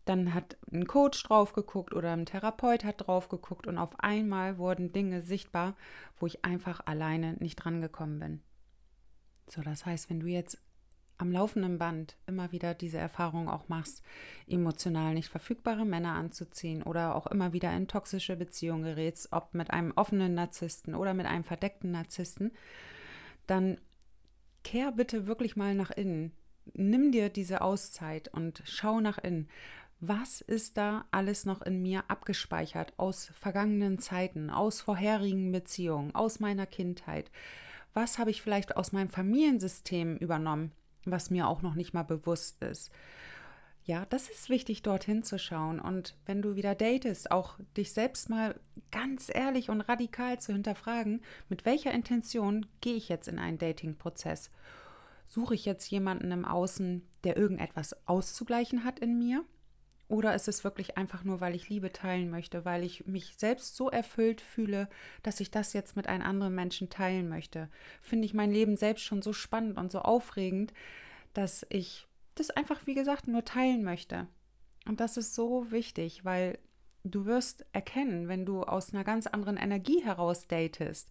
Dann 0.06 0.34
hat 0.34 0.58
ein 0.72 0.88
Coach 0.88 1.24
drauf 1.24 1.54
geguckt 1.54 1.94
oder 1.94 2.12
ein 2.14 2.26
Therapeut 2.26 2.84
hat 2.84 3.08
drauf 3.08 3.30
geguckt 3.30 3.68
und 3.68 3.78
auf 3.78 4.00
einmal 4.00 4.58
wurden 4.58 4.92
Dinge 4.92 5.22
sichtbar, 5.22 5.76
wo 6.18 6.26
ich 6.26 6.44
einfach 6.44 6.82
alleine 6.86 7.34
nicht 7.40 7.58
dran 7.58 7.82
gekommen 7.82 8.20
bin. 8.20 8.42
So, 9.48 9.62
das 9.62 9.86
heißt, 9.86 10.10
wenn 10.10 10.20
du 10.20 10.28
jetzt 10.28 10.60
am 11.22 11.32
laufenden 11.32 11.78
Band 11.78 12.18
immer 12.26 12.52
wieder 12.52 12.74
diese 12.74 12.98
Erfahrung 12.98 13.48
auch 13.48 13.70
machst, 13.70 14.04
emotional 14.48 15.14
nicht 15.14 15.30
verfügbare 15.30 15.86
Männer 15.86 16.14
anzuziehen 16.14 16.82
oder 16.82 17.16
auch 17.16 17.28
immer 17.28 17.54
wieder 17.54 17.72
in 17.78 17.88
toxische 17.88 18.36
Beziehungen 18.36 18.84
gerätst, 18.84 19.32
ob 19.32 19.54
mit 19.54 19.70
einem 19.70 19.94
offenen 19.96 20.34
Narzissten 20.34 20.96
oder 20.96 21.14
mit 21.14 21.28
einem 21.28 21.44
verdeckten 21.44 21.92
Narzissten, 21.92 22.52
dann 23.46 23.78
kehr 24.64 24.92
bitte 24.92 25.28
wirklich 25.28 25.56
mal 25.56 25.76
nach 25.76 25.92
innen. 25.92 26.32
Nimm 26.74 27.12
dir 27.12 27.30
diese 27.30 27.62
Auszeit 27.62 28.28
und 28.30 28.64
schau 28.66 29.00
nach 29.00 29.20
innen. 29.20 29.48
Was 30.00 30.42
ist 30.42 30.78
da 30.78 31.06
alles 31.12 31.46
noch 31.46 31.62
in 31.62 31.84
mir 31.84 32.04
abgespeichert 32.08 32.94
aus 32.98 33.32
vergangenen 33.36 34.00
Zeiten, 34.00 34.50
aus 34.50 34.82
vorherigen 34.82 35.52
Beziehungen, 35.52 36.16
aus 36.16 36.40
meiner 36.40 36.66
Kindheit? 36.66 37.30
Was 37.94 38.18
habe 38.18 38.32
ich 38.32 38.42
vielleicht 38.42 38.76
aus 38.76 38.92
meinem 38.92 39.10
Familiensystem 39.10 40.18
übernommen? 40.18 40.72
Was 41.06 41.30
mir 41.30 41.48
auch 41.48 41.62
noch 41.62 41.76
nicht 41.76 41.94
mal 41.94 42.04
bewusst 42.04 42.62
ist. 42.64 42.92
Ja, 43.84 44.06
das 44.06 44.30
ist 44.30 44.50
wichtig, 44.50 44.84
dorthin 44.84 45.24
zu 45.24 45.40
schauen. 45.40 45.80
Und 45.80 46.16
wenn 46.26 46.42
du 46.42 46.56
wieder 46.56 46.76
datest, 46.76 47.32
auch 47.32 47.58
dich 47.76 47.94
selbst 47.94 48.30
mal 48.30 48.60
ganz 48.92 49.32
ehrlich 49.34 49.70
und 49.70 49.82
radikal 49.82 50.40
zu 50.40 50.54
hinterfragen, 50.54 51.22
mit 51.50 51.66
welcher 51.66 51.92
Intention 51.92 52.68
gehe 52.82 52.96
ich 52.96 53.10
jetzt 53.10 53.28
in 53.28 53.40
einen 53.40 53.58
Dating-Prozess? 53.58 54.52
Suche 55.26 55.56
ich 55.56 55.66
jetzt 55.66 55.90
jemanden 55.90 56.32
im 56.32 56.46
Außen, 56.46 57.08
der 57.24 57.38
irgendetwas 57.38 57.96
auszugleichen 58.08 58.84
hat 58.84 59.00
in 59.00 59.18
mir? 59.18 59.44
Oder 60.12 60.36
ist 60.36 60.50
es 60.50 60.66
wirklich 60.66 60.98
einfach 60.98 61.24
nur, 61.24 61.40
weil 61.40 61.56
ich 61.56 61.70
Liebe 61.70 61.94
teilen 61.94 62.30
möchte, 62.30 62.66
weil 62.66 62.84
ich 62.84 63.08
mich 63.08 63.36
selbst 63.38 63.78
so 63.78 63.90
erfüllt 63.90 64.42
fühle, 64.42 64.90
dass 65.24 65.40
ich 65.40 65.52
das 65.52 65.72
jetzt 65.72 65.96
mit 65.96 66.08
einem 66.08 66.26
anderen 66.26 66.54
Menschen 66.54 66.90
teilen 66.90 67.30
möchte? 67.30 67.70
Finde 68.02 68.26
ich 68.26 68.34
mein 68.34 68.52
Leben 68.52 68.76
selbst 68.76 69.06
schon 69.06 69.22
so 69.22 69.32
spannend 69.32 69.78
und 69.78 69.90
so 69.90 70.00
aufregend, 70.00 70.74
dass 71.34 71.66
ich 71.70 72.08
das 72.36 72.50
einfach, 72.50 72.86
wie 72.86 72.94
gesagt, 72.94 73.30
nur 73.30 73.46
teilen 73.46 73.86
möchte. 73.86 74.28
Und 74.86 75.00
das 75.00 75.16
ist 75.16 75.34
so 75.34 75.72
wichtig, 75.72 76.26
weil 76.26 76.60
du 77.06 77.26
wirst 77.26 77.66
erkennen, 77.72 78.28
wenn 78.28 78.46
du 78.46 78.64
aus 78.64 78.94
einer 78.94 79.06
ganz 79.06 79.28
anderen 79.28 79.56
Energie 79.56 80.04
heraus 80.04 80.46
datest, 80.46 81.10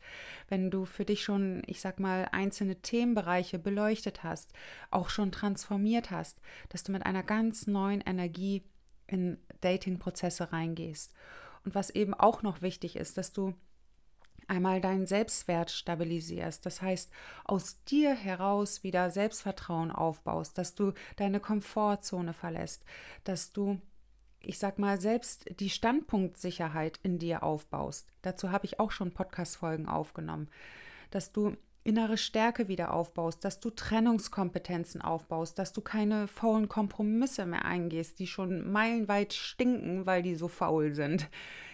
wenn 0.50 0.70
du 0.70 0.84
für 0.84 1.06
dich 1.06 1.24
schon, 1.24 1.62
ich 1.66 1.80
sag 1.80 2.00
mal, 2.00 2.28
einzelne 2.32 2.76
Themenbereiche 2.82 3.58
beleuchtet 3.58 4.24
hast, 4.24 4.52
auch 4.90 5.08
schon 5.08 5.32
transformiert 5.32 6.10
hast, 6.10 6.42
dass 6.68 6.82
du 6.82 6.92
mit 6.92 7.06
einer 7.06 7.22
ganz 7.22 7.66
neuen 7.66 8.02
Energie 8.02 8.62
in 9.10 9.38
Dating-Prozesse 9.60 10.52
reingehst. 10.52 11.14
Und 11.64 11.74
was 11.74 11.90
eben 11.90 12.14
auch 12.14 12.42
noch 12.42 12.62
wichtig 12.62 12.96
ist, 12.96 13.18
dass 13.18 13.32
du 13.32 13.54
einmal 14.48 14.80
deinen 14.80 15.06
Selbstwert 15.06 15.70
stabilisierst. 15.70 16.64
Das 16.66 16.82
heißt, 16.82 17.12
aus 17.44 17.84
dir 17.84 18.14
heraus 18.14 18.82
wieder 18.82 19.10
Selbstvertrauen 19.10 19.92
aufbaust, 19.92 20.58
dass 20.58 20.74
du 20.74 20.92
deine 21.16 21.38
Komfortzone 21.38 22.32
verlässt, 22.32 22.84
dass 23.24 23.52
du 23.52 23.80
ich 24.42 24.58
sag 24.58 24.78
mal, 24.78 25.00
selbst 25.00 25.44
die 25.60 25.70
Standpunktsicherheit 25.70 26.98
in 27.02 27.18
dir 27.18 27.42
aufbaust. 27.42 28.08
Dazu 28.22 28.50
habe 28.50 28.64
ich 28.64 28.80
auch 28.80 28.90
schon 28.90 29.12
Podcast-Folgen 29.12 29.86
aufgenommen. 29.86 30.48
Dass 31.10 31.32
du 31.32 31.56
innere 31.82 32.18
Stärke 32.18 32.68
wieder 32.68 32.92
aufbaust, 32.92 33.44
dass 33.44 33.60
du 33.60 33.70
Trennungskompetenzen 33.70 35.00
aufbaust, 35.00 35.58
dass 35.58 35.72
du 35.72 35.80
keine 35.80 36.28
faulen 36.28 36.68
Kompromisse 36.68 37.46
mehr 37.46 37.64
eingehst, 37.64 38.18
die 38.18 38.26
schon 38.26 38.70
meilenweit 38.70 39.32
stinken, 39.32 40.06
weil 40.06 40.22
die 40.22 40.34
so 40.34 40.48
faul 40.48 40.94
sind. 40.94 41.28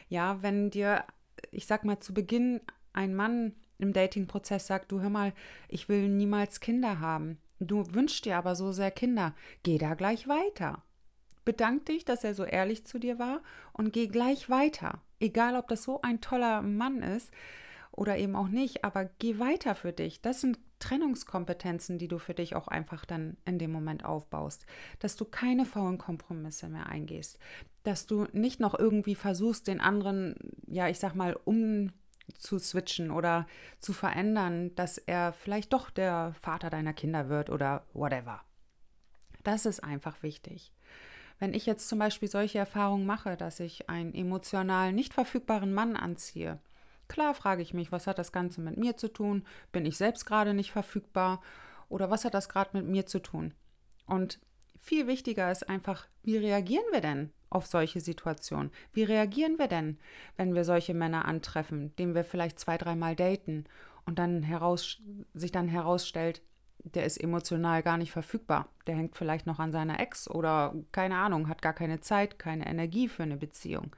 Ja, 0.08 0.42
wenn 0.42 0.70
dir, 0.70 1.04
ich 1.50 1.66
sag 1.66 1.84
mal, 1.84 1.98
zu 1.98 2.14
Beginn 2.14 2.60
ein 2.92 3.14
Mann 3.14 3.54
im 3.78 3.92
Dating-Prozess 3.92 4.66
sagt, 4.66 4.92
du 4.92 5.00
hör 5.00 5.10
mal, 5.10 5.32
ich 5.68 5.88
will 5.88 6.08
niemals 6.08 6.60
Kinder 6.60 7.00
haben. 7.00 7.38
Du 7.58 7.84
wünschst 7.92 8.24
dir 8.24 8.36
aber 8.36 8.54
so 8.54 8.72
sehr 8.72 8.90
Kinder. 8.90 9.34
Geh 9.62 9.78
da 9.78 9.94
gleich 9.94 10.28
weiter. 10.28 10.82
Bedank 11.44 11.86
dich, 11.86 12.04
dass 12.04 12.24
er 12.24 12.34
so 12.34 12.44
ehrlich 12.44 12.84
zu 12.84 12.98
dir 12.98 13.18
war 13.18 13.40
und 13.72 13.92
geh 13.92 14.06
gleich 14.06 14.50
weiter. 14.50 15.00
Egal, 15.20 15.56
ob 15.56 15.68
das 15.68 15.82
so 15.82 16.00
ein 16.02 16.20
toller 16.20 16.62
Mann 16.62 17.02
ist 17.02 17.32
oder 17.96 18.18
eben 18.18 18.36
auch 18.36 18.48
nicht, 18.48 18.84
aber 18.84 19.06
geh 19.18 19.38
weiter 19.38 19.74
für 19.74 19.92
dich. 19.92 20.20
Das 20.20 20.40
sind 20.40 20.58
Trennungskompetenzen, 20.78 21.98
die 21.98 22.08
du 22.08 22.18
für 22.18 22.34
dich 22.34 22.54
auch 22.54 22.68
einfach 22.68 23.04
dann 23.04 23.36
in 23.46 23.58
dem 23.58 23.72
Moment 23.72 24.04
aufbaust. 24.04 24.66
Dass 25.00 25.16
du 25.16 25.24
keine 25.24 25.64
faulen 25.64 25.98
Kompromisse 25.98 26.68
mehr 26.68 26.86
eingehst. 26.86 27.38
Dass 27.82 28.06
du 28.06 28.26
nicht 28.32 28.60
noch 28.60 28.78
irgendwie 28.78 29.14
versuchst, 29.14 29.66
den 29.66 29.80
anderen, 29.80 30.36
ja, 30.66 30.88
ich 30.88 30.98
sag 30.98 31.14
mal, 31.14 31.38
um 31.44 31.92
zu 32.34 32.58
switchen 32.58 33.10
oder 33.10 33.46
zu 33.78 33.92
verändern, 33.92 34.74
dass 34.74 34.98
er 34.98 35.32
vielleicht 35.32 35.72
doch 35.72 35.90
der 35.90 36.34
Vater 36.40 36.70
deiner 36.70 36.92
Kinder 36.92 37.28
wird 37.28 37.50
oder 37.50 37.84
whatever. 37.94 38.42
Das 39.44 39.64
ist 39.64 39.82
einfach 39.82 40.22
wichtig. 40.22 40.72
Wenn 41.38 41.54
ich 41.54 41.66
jetzt 41.66 41.88
zum 41.88 41.98
Beispiel 41.98 42.28
solche 42.28 42.58
Erfahrungen 42.58 43.06
mache, 43.06 43.36
dass 43.36 43.60
ich 43.60 43.88
einen 43.88 44.14
emotional 44.14 44.92
nicht 44.92 45.14
verfügbaren 45.14 45.72
Mann 45.72 45.94
anziehe, 45.94 46.58
klar 47.08 47.34
frage 47.34 47.62
ich 47.62 47.74
mich, 47.74 47.92
was 47.92 48.06
hat 48.06 48.18
das 48.18 48.32
Ganze 48.32 48.60
mit 48.60 48.76
mir 48.76 48.96
zu 48.96 49.08
tun? 49.12 49.44
Bin 49.72 49.86
ich 49.86 49.96
selbst 49.96 50.26
gerade 50.26 50.54
nicht 50.54 50.72
verfügbar? 50.72 51.40
Oder 51.88 52.10
was 52.10 52.24
hat 52.24 52.34
das 52.34 52.48
gerade 52.48 52.70
mit 52.72 52.86
mir 52.86 53.06
zu 53.06 53.20
tun? 53.20 53.54
Und 54.06 54.40
viel 54.78 55.06
wichtiger 55.06 55.50
ist 55.50 55.68
einfach, 55.68 56.06
wie 56.22 56.36
reagieren 56.36 56.84
wir 56.92 57.00
denn 57.00 57.32
auf 57.50 57.66
solche 57.66 58.00
Situationen? 58.00 58.70
Wie 58.92 59.04
reagieren 59.04 59.58
wir 59.58 59.68
denn, 59.68 59.98
wenn 60.36 60.54
wir 60.54 60.64
solche 60.64 60.94
Männer 60.94 61.24
antreffen, 61.24 61.94
denen 61.96 62.14
wir 62.14 62.24
vielleicht 62.24 62.58
zwei, 62.58 62.78
dreimal 62.78 63.16
daten 63.16 63.64
und 64.04 64.18
dann 64.18 64.42
heraus, 64.42 64.98
sich 65.34 65.52
dann 65.52 65.68
herausstellt, 65.68 66.42
der 66.78 67.04
ist 67.04 67.16
emotional 67.16 67.82
gar 67.82 67.96
nicht 67.96 68.12
verfügbar. 68.12 68.68
Der 68.86 68.94
hängt 68.94 69.16
vielleicht 69.16 69.46
noch 69.46 69.58
an 69.58 69.72
seiner 69.72 69.98
Ex 69.98 70.30
oder 70.30 70.74
keine 70.92 71.16
Ahnung, 71.16 71.48
hat 71.48 71.62
gar 71.62 71.72
keine 71.72 72.00
Zeit, 72.00 72.38
keine 72.38 72.66
Energie 72.66 73.08
für 73.08 73.24
eine 73.24 73.36
Beziehung. 73.36 73.94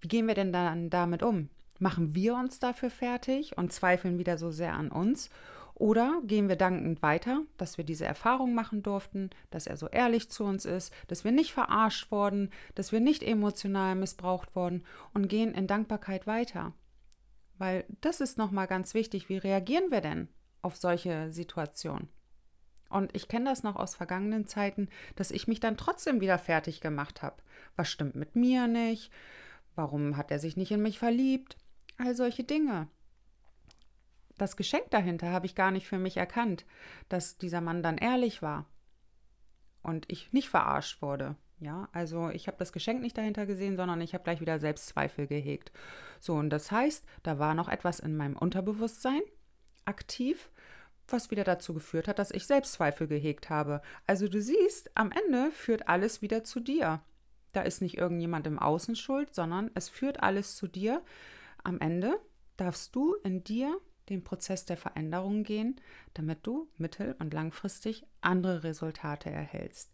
Wie 0.00 0.08
gehen 0.08 0.26
wir 0.26 0.34
denn 0.34 0.52
dann 0.52 0.90
damit 0.90 1.22
um? 1.22 1.48
Machen 1.82 2.14
wir 2.14 2.36
uns 2.36 2.60
dafür 2.60 2.90
fertig 2.90 3.58
und 3.58 3.72
zweifeln 3.72 4.16
wieder 4.16 4.38
so 4.38 4.52
sehr 4.52 4.74
an 4.74 4.92
uns? 4.92 5.30
Oder 5.74 6.20
gehen 6.22 6.48
wir 6.48 6.54
dankend 6.54 7.02
weiter, 7.02 7.42
dass 7.56 7.76
wir 7.76 7.84
diese 7.84 8.04
Erfahrung 8.04 8.54
machen 8.54 8.84
durften, 8.84 9.30
dass 9.50 9.66
er 9.66 9.76
so 9.76 9.88
ehrlich 9.88 10.30
zu 10.30 10.44
uns 10.44 10.64
ist, 10.64 10.94
dass 11.08 11.24
wir 11.24 11.32
nicht 11.32 11.52
verarscht 11.52 12.12
wurden, 12.12 12.50
dass 12.76 12.92
wir 12.92 13.00
nicht 13.00 13.24
emotional 13.24 13.96
missbraucht 13.96 14.54
wurden 14.54 14.84
und 15.12 15.26
gehen 15.26 15.54
in 15.54 15.66
Dankbarkeit 15.66 16.28
weiter? 16.28 16.72
Weil 17.58 17.84
das 18.00 18.20
ist 18.20 18.38
nochmal 18.38 18.68
ganz 18.68 18.94
wichtig. 18.94 19.28
Wie 19.28 19.38
reagieren 19.38 19.90
wir 19.90 20.02
denn 20.02 20.28
auf 20.60 20.76
solche 20.76 21.32
Situationen. 21.32 22.10
Und 22.90 23.12
ich 23.16 23.26
kenne 23.26 23.46
das 23.46 23.64
noch 23.64 23.74
aus 23.74 23.96
vergangenen 23.96 24.46
Zeiten, 24.46 24.88
dass 25.16 25.32
ich 25.32 25.48
mich 25.48 25.58
dann 25.58 25.76
trotzdem 25.76 26.20
wieder 26.20 26.38
fertig 26.38 26.80
gemacht 26.80 27.22
habe. 27.22 27.42
Was 27.74 27.90
stimmt 27.90 28.14
mit 28.14 28.36
mir 28.36 28.68
nicht? 28.68 29.10
Warum 29.74 30.16
hat 30.16 30.30
er 30.30 30.38
sich 30.38 30.56
nicht 30.56 30.70
in 30.70 30.82
mich 30.82 31.00
verliebt? 31.00 31.56
All 31.98 32.14
solche 32.14 32.44
Dinge. 32.44 32.88
Das 34.38 34.56
Geschenk 34.56 34.90
dahinter 34.90 35.30
habe 35.30 35.46
ich 35.46 35.54
gar 35.54 35.70
nicht 35.70 35.86
für 35.86 35.98
mich 35.98 36.16
erkannt, 36.16 36.64
dass 37.08 37.38
dieser 37.38 37.60
Mann 37.60 37.82
dann 37.82 37.98
ehrlich 37.98 38.42
war 38.42 38.66
und 39.82 40.10
ich 40.10 40.32
nicht 40.32 40.48
verarscht 40.48 41.02
wurde. 41.02 41.36
Ja, 41.60 41.88
also 41.92 42.28
ich 42.30 42.48
habe 42.48 42.56
das 42.58 42.72
Geschenk 42.72 43.02
nicht 43.02 43.16
dahinter 43.16 43.46
gesehen, 43.46 43.76
sondern 43.76 44.00
ich 44.00 44.14
habe 44.14 44.24
gleich 44.24 44.40
wieder 44.40 44.58
Selbstzweifel 44.58 45.28
gehegt. 45.28 45.70
So, 46.18 46.34
und 46.34 46.50
das 46.50 46.72
heißt, 46.72 47.04
da 47.22 47.38
war 47.38 47.54
noch 47.54 47.68
etwas 47.68 48.00
in 48.00 48.16
meinem 48.16 48.36
Unterbewusstsein, 48.36 49.20
aktiv, 49.84 50.50
was 51.06 51.30
wieder 51.30 51.44
dazu 51.44 51.72
geführt 51.72 52.08
hat, 52.08 52.18
dass 52.18 52.32
ich 52.32 52.46
Selbstzweifel 52.46 53.06
gehegt 53.06 53.48
habe. 53.48 53.80
Also 54.08 54.26
du 54.26 54.40
siehst, 54.40 54.90
am 54.96 55.12
Ende 55.12 55.52
führt 55.52 55.88
alles 55.88 56.20
wieder 56.20 56.42
zu 56.42 56.58
dir. 56.58 57.00
Da 57.52 57.62
ist 57.62 57.80
nicht 57.80 57.96
irgendjemand 57.96 58.46
im 58.46 58.58
Außen 58.58 58.96
schuld, 58.96 59.34
sondern 59.34 59.70
es 59.74 59.88
führt 59.88 60.22
alles 60.22 60.56
zu 60.56 60.66
dir. 60.66 61.02
Am 61.64 61.80
Ende 61.80 62.18
darfst 62.56 62.94
du 62.94 63.14
in 63.24 63.44
dir 63.44 63.78
den 64.08 64.24
Prozess 64.24 64.64
der 64.64 64.76
Veränderung 64.76 65.42
gehen, 65.44 65.80
damit 66.14 66.46
du 66.46 66.68
mittel- 66.76 67.16
und 67.18 67.32
langfristig 67.32 68.06
andere 68.20 68.64
Resultate 68.64 69.30
erhältst. 69.30 69.92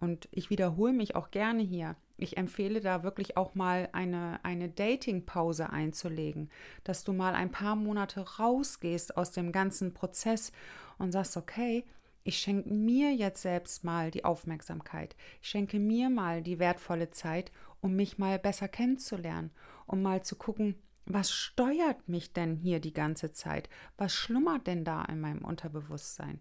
Und 0.00 0.28
ich 0.30 0.50
wiederhole 0.50 0.92
mich 0.92 1.16
auch 1.16 1.30
gerne 1.30 1.62
hier. 1.62 1.96
Ich 2.16 2.36
empfehle 2.36 2.80
da 2.80 3.02
wirklich 3.02 3.36
auch 3.36 3.54
mal 3.54 3.88
eine, 3.92 4.40
eine 4.44 4.68
Dating-Pause 4.68 5.70
einzulegen, 5.70 6.50
dass 6.84 7.04
du 7.04 7.12
mal 7.12 7.34
ein 7.34 7.50
paar 7.50 7.74
Monate 7.74 8.20
rausgehst 8.38 9.16
aus 9.16 9.32
dem 9.32 9.50
ganzen 9.50 9.94
Prozess 9.94 10.52
und 10.98 11.12
sagst, 11.12 11.36
okay, 11.36 11.84
ich 12.24 12.38
schenke 12.38 12.72
mir 12.72 13.14
jetzt 13.14 13.42
selbst 13.42 13.84
mal 13.84 14.10
die 14.10 14.24
Aufmerksamkeit. 14.24 15.16
Ich 15.40 15.48
schenke 15.48 15.78
mir 15.78 16.10
mal 16.10 16.42
die 16.42 16.58
wertvolle 16.58 17.10
Zeit, 17.10 17.50
um 17.80 17.96
mich 17.96 18.18
mal 18.18 18.38
besser 18.38 18.68
kennenzulernen, 18.68 19.50
um 19.86 20.02
mal 20.02 20.22
zu 20.22 20.36
gucken, 20.36 20.74
was 21.08 21.32
steuert 21.32 22.08
mich 22.08 22.32
denn 22.34 22.54
hier 22.54 22.80
die 22.80 22.92
ganze 22.92 23.32
Zeit? 23.32 23.68
Was 23.96 24.14
schlummert 24.14 24.66
denn 24.66 24.84
da 24.84 25.04
in 25.04 25.20
meinem 25.20 25.44
Unterbewusstsein? 25.44 26.40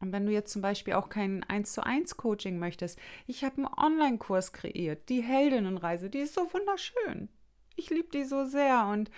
Und 0.00 0.12
wenn 0.12 0.26
du 0.26 0.32
jetzt 0.32 0.52
zum 0.52 0.62
Beispiel 0.62 0.94
auch 0.94 1.08
kein 1.08 1.42
1 1.44 1.72
zu 1.72 1.84
1 1.84 2.16
Coaching 2.16 2.58
möchtest, 2.58 2.98
ich 3.26 3.42
habe 3.42 3.56
einen 3.56 3.66
Online-Kurs 3.66 4.52
kreiert, 4.52 5.08
die 5.08 5.22
Heldinnenreise, 5.22 6.08
die 6.08 6.18
ist 6.18 6.34
so 6.34 6.52
wunderschön. 6.52 7.28
Ich 7.74 7.90
liebe 7.90 8.10
die 8.10 8.24
so 8.24 8.44
sehr 8.44 8.86
und 8.86 9.10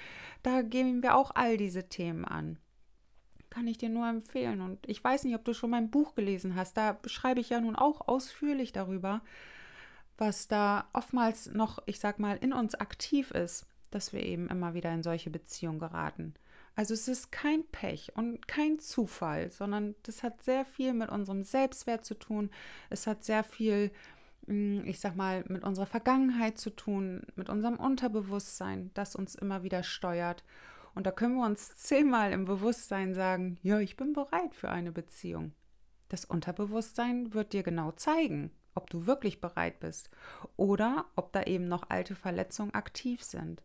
da 0.42 0.62
gehen 0.62 1.02
wir 1.02 1.16
auch 1.16 1.32
all 1.34 1.56
diese 1.56 1.88
Themen 1.88 2.24
an. 2.24 2.58
Kann 3.50 3.66
ich 3.66 3.78
dir 3.78 3.88
nur 3.88 4.08
empfehlen. 4.08 4.60
Und 4.60 4.88
ich 4.88 5.02
weiß 5.02 5.24
nicht, 5.24 5.34
ob 5.34 5.44
du 5.44 5.54
schon 5.54 5.70
mein 5.70 5.90
Buch 5.90 6.14
gelesen 6.14 6.54
hast. 6.56 6.76
Da 6.76 6.92
beschreibe 6.92 7.40
ich 7.40 7.50
ja 7.50 7.60
nun 7.60 7.76
auch 7.76 8.08
ausführlich 8.08 8.72
darüber, 8.72 9.22
was 10.18 10.48
da 10.48 10.88
oftmals 10.92 11.52
noch, 11.52 11.78
ich 11.86 12.00
sag 12.00 12.18
mal, 12.18 12.36
in 12.36 12.52
uns 12.52 12.74
aktiv 12.74 13.30
ist, 13.30 13.66
dass 13.90 14.12
wir 14.12 14.22
eben 14.22 14.48
immer 14.48 14.74
wieder 14.74 14.92
in 14.92 15.02
solche 15.02 15.30
Beziehungen 15.30 15.78
geraten. 15.78 16.34
Also 16.76 16.92
es 16.92 17.08
ist 17.08 17.32
kein 17.32 17.66
Pech 17.68 18.12
und 18.16 18.46
kein 18.46 18.78
Zufall, 18.78 19.50
sondern 19.50 19.94
das 20.02 20.22
hat 20.22 20.42
sehr 20.42 20.66
viel 20.66 20.92
mit 20.92 21.08
unserem 21.08 21.42
Selbstwert 21.42 22.04
zu 22.04 22.14
tun. 22.14 22.50
Es 22.90 23.06
hat 23.06 23.24
sehr 23.24 23.44
viel, 23.44 23.90
hm, 24.46 24.84
ich 24.84 25.00
sag 25.00 25.16
mal, 25.16 25.42
mit 25.48 25.64
unserer 25.64 25.86
Vergangenheit 25.86 26.58
zu 26.58 26.68
tun, 26.68 27.22
mit 27.34 27.48
unserem 27.48 27.76
Unterbewusstsein, 27.76 28.90
das 28.92 29.16
uns 29.16 29.34
immer 29.34 29.62
wieder 29.62 29.82
steuert. 29.82 30.44
Und 30.94 31.06
da 31.06 31.12
können 31.12 31.36
wir 31.36 31.46
uns 31.46 31.76
zehnmal 31.76 32.32
im 32.32 32.44
Bewusstsein 32.44 33.14
sagen, 33.14 33.58
ja, 33.62 33.80
ich 33.80 33.96
bin 33.96 34.12
bereit 34.12 34.54
für 34.54 34.70
eine 34.70 34.92
Beziehung. 34.92 35.52
Das 36.08 36.26
Unterbewusstsein 36.26 37.32
wird 37.32 37.54
dir 37.54 37.62
genau 37.62 37.92
zeigen, 37.92 38.50
ob 38.74 38.90
du 38.90 39.06
wirklich 39.06 39.40
bereit 39.40 39.80
bist 39.80 40.10
oder 40.56 41.06
ob 41.16 41.32
da 41.32 41.42
eben 41.42 41.68
noch 41.68 41.88
alte 41.88 42.14
Verletzungen 42.14 42.74
aktiv 42.74 43.22
sind. 43.22 43.62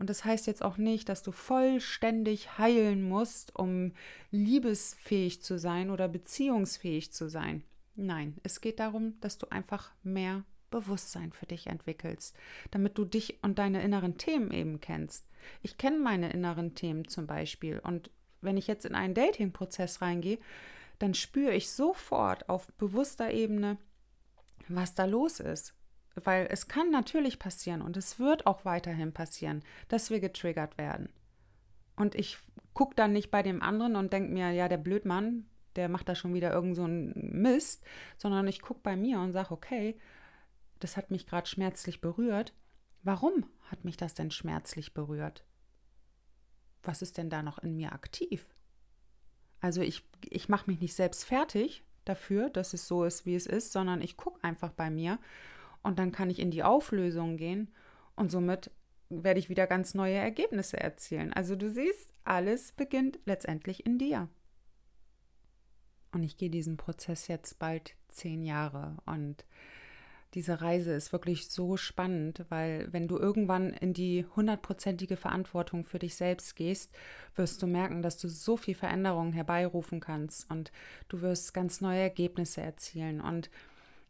Und 0.00 0.08
das 0.08 0.24
heißt 0.24 0.46
jetzt 0.46 0.64
auch 0.64 0.78
nicht, 0.78 1.10
dass 1.10 1.22
du 1.22 1.30
vollständig 1.30 2.56
heilen 2.56 3.06
musst, 3.06 3.54
um 3.54 3.92
liebesfähig 4.30 5.42
zu 5.42 5.58
sein 5.58 5.90
oder 5.90 6.08
beziehungsfähig 6.08 7.12
zu 7.12 7.28
sein. 7.28 7.62
Nein, 7.96 8.38
es 8.42 8.62
geht 8.62 8.80
darum, 8.80 9.20
dass 9.20 9.36
du 9.36 9.46
einfach 9.50 9.92
mehr 10.02 10.44
Bewusstsein 10.70 11.32
für 11.32 11.44
dich 11.44 11.66
entwickelst, 11.66 12.34
damit 12.70 12.96
du 12.96 13.04
dich 13.04 13.42
und 13.42 13.58
deine 13.58 13.82
inneren 13.82 14.16
Themen 14.16 14.52
eben 14.52 14.80
kennst. 14.80 15.28
Ich 15.60 15.76
kenne 15.76 15.98
meine 15.98 16.32
inneren 16.32 16.74
Themen 16.74 17.06
zum 17.06 17.26
Beispiel 17.26 17.78
und 17.78 18.10
wenn 18.40 18.56
ich 18.56 18.68
jetzt 18.68 18.86
in 18.86 18.94
einen 18.94 19.12
Dating-Prozess 19.12 20.00
reingehe, 20.00 20.38
dann 20.98 21.12
spüre 21.12 21.52
ich 21.52 21.70
sofort 21.70 22.48
auf 22.48 22.68
bewusster 22.78 23.32
Ebene, 23.32 23.76
was 24.66 24.94
da 24.94 25.04
los 25.04 25.40
ist. 25.40 25.74
Weil 26.24 26.48
es 26.50 26.68
kann 26.68 26.90
natürlich 26.90 27.38
passieren 27.38 27.82
und 27.82 27.96
es 27.96 28.18
wird 28.18 28.46
auch 28.46 28.64
weiterhin 28.64 29.12
passieren, 29.12 29.62
dass 29.88 30.10
wir 30.10 30.20
getriggert 30.20 30.78
werden. 30.78 31.08
Und 31.96 32.14
ich 32.14 32.38
gucke 32.72 32.94
dann 32.94 33.12
nicht 33.12 33.30
bei 33.30 33.42
dem 33.42 33.62
anderen 33.62 33.96
und 33.96 34.12
denke 34.12 34.32
mir, 34.32 34.50
ja, 34.52 34.68
der 34.68 34.78
Blödmann, 34.78 35.46
der 35.76 35.88
macht 35.88 36.08
da 36.08 36.14
schon 36.14 36.34
wieder 36.34 36.52
irgend 36.52 36.76
so 36.76 36.84
einen 36.84 37.12
Mist, 37.42 37.84
sondern 38.16 38.48
ich 38.48 38.62
gucke 38.62 38.80
bei 38.82 38.96
mir 38.96 39.20
und 39.20 39.32
sage, 39.32 39.52
okay, 39.52 39.98
das 40.78 40.96
hat 40.96 41.10
mich 41.10 41.26
gerade 41.26 41.46
schmerzlich 41.46 42.00
berührt. 42.00 42.54
Warum 43.02 43.46
hat 43.70 43.84
mich 43.84 43.96
das 43.96 44.14
denn 44.14 44.30
schmerzlich 44.30 44.94
berührt? 44.94 45.44
Was 46.82 47.02
ist 47.02 47.18
denn 47.18 47.30
da 47.30 47.42
noch 47.42 47.58
in 47.58 47.76
mir 47.76 47.92
aktiv? 47.92 48.46
Also 49.60 49.82
ich, 49.82 50.04
ich 50.28 50.48
mache 50.48 50.70
mich 50.70 50.80
nicht 50.80 50.94
selbst 50.94 51.24
fertig 51.24 51.84
dafür, 52.04 52.48
dass 52.50 52.72
es 52.72 52.88
so 52.88 53.04
ist, 53.04 53.26
wie 53.26 53.34
es 53.34 53.46
ist, 53.46 53.72
sondern 53.72 54.00
ich 54.00 54.16
gucke 54.16 54.42
einfach 54.42 54.72
bei 54.72 54.90
mir 54.90 55.18
und 55.82 55.98
dann 55.98 56.12
kann 56.12 56.30
ich 56.30 56.38
in 56.38 56.50
die 56.50 56.62
Auflösung 56.62 57.36
gehen 57.36 57.70
und 58.16 58.30
somit 58.30 58.70
werde 59.08 59.40
ich 59.40 59.48
wieder 59.48 59.66
ganz 59.66 59.94
neue 59.94 60.14
Ergebnisse 60.14 60.78
erzielen. 60.78 61.32
Also 61.32 61.56
du 61.56 61.68
siehst, 61.68 62.14
alles 62.24 62.72
beginnt 62.72 63.18
letztendlich 63.24 63.84
in 63.84 63.98
dir. 63.98 64.28
Und 66.12 66.22
ich 66.22 66.36
gehe 66.36 66.50
diesen 66.50 66.76
Prozess 66.76 67.28
jetzt 67.28 67.58
bald 67.58 67.94
zehn 68.08 68.42
Jahre 68.42 68.96
und 69.06 69.44
diese 70.34 70.60
Reise 70.60 70.92
ist 70.92 71.12
wirklich 71.12 71.50
so 71.50 71.76
spannend, 71.76 72.44
weil 72.50 72.86
wenn 72.92 73.08
du 73.08 73.18
irgendwann 73.18 73.70
in 73.70 73.92
die 73.92 74.24
hundertprozentige 74.36 75.16
Verantwortung 75.16 75.84
für 75.84 75.98
dich 75.98 76.14
selbst 76.14 76.54
gehst, 76.54 76.94
wirst 77.34 77.60
du 77.62 77.66
merken, 77.66 78.00
dass 78.00 78.16
du 78.16 78.28
so 78.28 78.56
viel 78.56 78.76
Veränderung 78.76 79.32
herbeirufen 79.32 79.98
kannst 79.98 80.48
und 80.48 80.70
du 81.08 81.20
wirst 81.20 81.52
ganz 81.52 81.80
neue 81.80 82.00
Ergebnisse 82.00 82.60
erzielen 82.60 83.20
und 83.20 83.50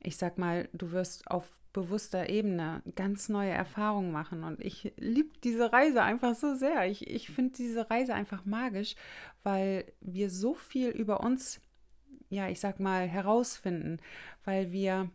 ich 0.03 0.19
sag 0.19 0.37
mal, 0.37 0.69
du 0.75 0.93
wirst 0.93 1.31
auf 1.31 1.60
bewusster 1.73 2.29
Ebene 2.29 2.83
ganz 2.97 3.29
neue 3.29 3.51
Erfahrungen 3.51 4.13
machen. 4.13 4.45
Und 4.45 4.61
ich 4.61 4.93
liebe 4.97 5.31
diese 5.45 5.73
Reise 5.73 6.03
einfach 6.03 6.35
so 6.35 6.55
sehr. 6.55 6.87
Ich, 6.87 7.07
ich 7.09 7.31
finde 7.31 7.55
diese 7.57 7.91
Reise 7.91 8.15
einfach 8.15 8.45
magisch, 8.45 8.95
weil 9.43 9.93
wir 10.01 10.31
so 10.31 10.55
viel 10.55 10.91
über 10.91 11.21
uns, 11.21 11.61
ja, 12.29 12.49
ich 12.49 12.61
sag 12.61 12.81
mal, 12.81 13.07
herausfinden, 13.07 13.99
weil 14.45 14.73
wir 14.73 15.11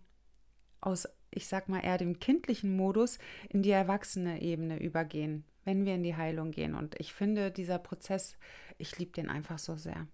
aus, 0.81 1.07
ich 1.31 1.47
sag 1.47 1.67
mal, 1.67 1.83
eher 1.83 1.97
dem 1.97 2.19
kindlichen 2.19 2.75
Modus 2.75 3.19
in 3.49 3.61
die 3.61 3.71
erwachsene 3.71 4.41
Ebene 4.41 4.79
übergehen, 4.81 5.43
wenn 5.65 5.85
wir 5.85 5.95
in 5.95 6.03
die 6.03 6.15
Heilung 6.15 6.51
gehen. 6.51 6.75
Und 6.75 6.99
ich 6.99 7.13
finde, 7.13 7.51
dieser 7.51 7.79
Prozess, 7.79 8.37
ich 8.77 8.97
liebe 8.97 9.11
den 9.11 9.29
einfach 9.29 9.59
so 9.59 9.75
sehr. 9.75 10.07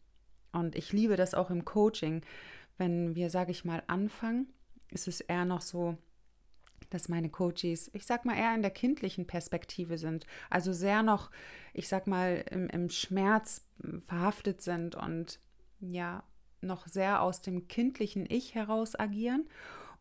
Und 0.52 0.76
ich 0.76 0.92
liebe 0.92 1.16
das 1.16 1.34
auch 1.34 1.50
im 1.50 1.66
Coaching, 1.66 2.24
wenn 2.78 3.16
wir, 3.16 3.30
sage 3.30 3.52
ich 3.52 3.64
mal, 3.64 3.84
anfangen, 3.88 4.48
ist 4.90 5.08
es 5.08 5.22
eher 5.22 5.46
noch 5.46 5.62
so, 5.62 5.98
dass 6.92 7.10
meine 7.10 7.30
Coaches, 7.30 7.90
ich 7.94 8.06
sag 8.06 8.26
mal, 8.26 8.38
eher 8.38 8.54
in 8.54 8.62
der 8.62 8.70
kindlichen 8.70 9.26
Perspektive 9.26 9.98
sind. 9.98 10.28
Also 10.52 10.74
sehr 10.74 11.02
noch, 11.02 11.32
ich 11.74 11.88
sag 11.88 12.06
mal, 12.06 12.46
im, 12.52 12.68
im 12.70 12.90
Schmerz 12.90 13.66
verhaftet 14.06 14.62
sind 14.62 14.96
und 14.96 15.40
ja, 15.80 16.24
noch 16.62 16.88
sehr 16.88 17.24
aus 17.24 17.42
dem 17.42 17.68
kindlichen 17.68 18.28
Ich 18.30 18.54
heraus 18.54 19.00
agieren. 19.00 19.48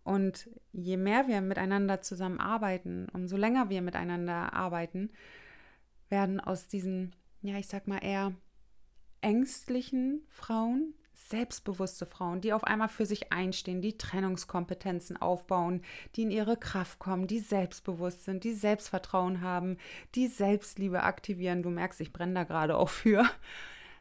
Und 0.03 0.50
je 0.72 0.96
mehr 0.96 1.29
wir 1.29 1.40
miteinander 1.40 2.00
zusammenarbeiten, 2.00 3.09
umso 3.12 3.37
länger 3.37 3.70
wir 3.70 3.83
miteinander 3.83 4.53
arbeiten, 4.53 5.11
werden 6.09 6.40
aus 6.40 6.68
diesen, 6.68 7.14
ja, 7.42 7.57
ich 7.57 7.68
sag 7.68 7.87
mal, 7.87 7.98
eher 7.98 8.35
ängstlichen 9.20 10.22
Frauen 10.29 10.94
selbstbewusste 11.28 12.06
Frauen, 12.06 12.40
die 12.40 12.52
auf 12.52 12.64
einmal 12.64 12.88
für 12.88 13.06
sich 13.06 13.33
einstehen, 13.33 13.83
die 13.83 13.96
Trennungskompetenzen 13.96 15.16
aufbauen, 15.16 15.83
die 16.16 16.22
in 16.22 16.30
ihre 16.30 16.56
Kraft 16.56 16.98
kommen, 16.98 17.26
die 17.26 17.38
selbstbewusst 17.38 18.24
sind, 18.24 18.44
die 18.44 18.52
Selbstvertrauen 18.52 19.40
haben, 19.40 19.76
die 20.14 20.26
Selbstliebe 20.26 21.02
aktivieren. 21.02 21.62
Du 21.62 21.70
merkst, 21.70 22.00
ich 22.00 22.12
brenne 22.12 22.35
da 22.35 22.44
gerade 22.44 22.76
auch 22.76 22.88
für. 22.88 23.24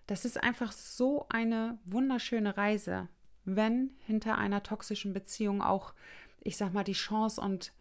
Das 0.08 0.26
ist 0.26 0.42
einfach 0.42 0.72
so 0.72 1.28
eine 1.30 1.78
wunderschöne 1.86 2.58
Reise, 2.58 3.08
wenn 3.46 3.92
hinter 4.06 4.38
einer 4.38 4.64
toxischen 4.64 5.14
Beziehung 5.14 5.62
auch, 5.62 5.94
ich 6.42 6.58
sag 6.58 6.74
mal, 6.74 6.84
die 6.84 6.94
Chance 6.94 7.40
und 7.40 7.74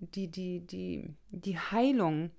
die, 0.00 0.28
die, 0.28 0.60
die, 0.60 1.14
die 1.30 1.58
Heilung, 1.58 2.30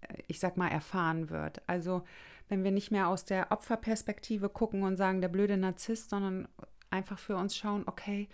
äh, 0.00 0.22
ich 0.26 0.40
sag 0.40 0.56
mal, 0.56 0.68
erfahren 0.68 1.28
wird. 1.28 1.60
Also 1.68 2.04
wenn 2.48 2.64
wir 2.64 2.70
nicht 2.70 2.90
mehr 2.90 3.08
aus 3.08 3.24
der 3.24 3.50
Opferperspektive 3.50 4.48
gucken 4.48 4.82
und 4.82 4.96
sagen, 4.96 5.20
der 5.20 5.28
blöde 5.28 5.56
Narzisst, 5.56 6.10
sondern 6.10 6.48
einfach 6.90 7.18
für 7.18 7.36
uns 7.36 7.56
schauen, 7.56 7.84
okay, 7.86 8.28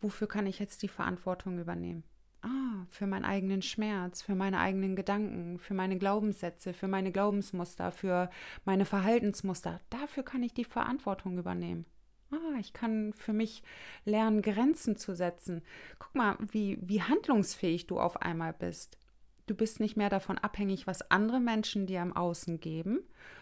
wofür 0.00 0.28
kann 0.28 0.46
ich 0.46 0.58
jetzt 0.58 0.82
die 0.82 0.88
Verantwortung 0.88 1.58
übernehmen? 1.58 2.04
Ah, 2.42 2.86
für 2.90 3.06
meinen 3.06 3.24
eigenen 3.24 3.62
Schmerz, 3.62 4.22
für 4.22 4.36
meine 4.36 4.60
eigenen 4.60 4.94
Gedanken, 4.94 5.58
für 5.58 5.74
meine 5.74 5.98
Glaubenssätze, 5.98 6.72
für 6.72 6.86
meine 6.86 7.10
Glaubensmuster, 7.10 7.90
für 7.90 8.30
meine 8.64 8.84
Verhaltensmuster. 8.84 9.80
Dafür 9.90 10.22
kann 10.22 10.44
ich 10.44 10.54
die 10.54 10.64
Verantwortung 10.64 11.36
übernehmen. 11.36 11.84
Ah, 12.30 12.58
ich 12.60 12.72
kann 12.72 13.12
für 13.14 13.32
mich 13.32 13.62
lernen, 14.04 14.42
Grenzen 14.42 14.96
zu 14.96 15.14
setzen. 15.14 15.62
Guck 15.98 16.14
mal, 16.14 16.36
wie, 16.52 16.78
wie 16.80 17.02
handlungsfähig 17.02 17.86
du 17.86 17.98
auf 17.98 18.22
einmal 18.22 18.52
bist. 18.52 18.98
Du 19.48 19.54
bist 19.54 19.80
nicht 19.80 19.96
mehr 19.96 20.10
davon 20.10 20.36
abhängig, 20.36 20.86
was 20.86 21.10
andere 21.10 21.40
Menschen 21.40 21.86
dir 21.86 22.02
im 22.02 22.14
Außen 22.14 22.60
geben, 22.60 23.00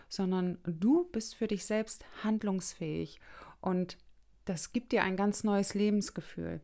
sondern 0.08 0.58
du 0.62 1.04
bist 1.10 1.34
für 1.34 1.48
dich 1.48 1.64
selbst 1.64 2.04
handlungsfähig 2.22 3.20
und 3.60 3.98
das 4.44 4.72
gibt 4.72 4.92
dir 4.92 5.02
ein 5.02 5.16
ganz 5.16 5.42
neues 5.42 5.74
Lebensgefühl. 5.74 6.60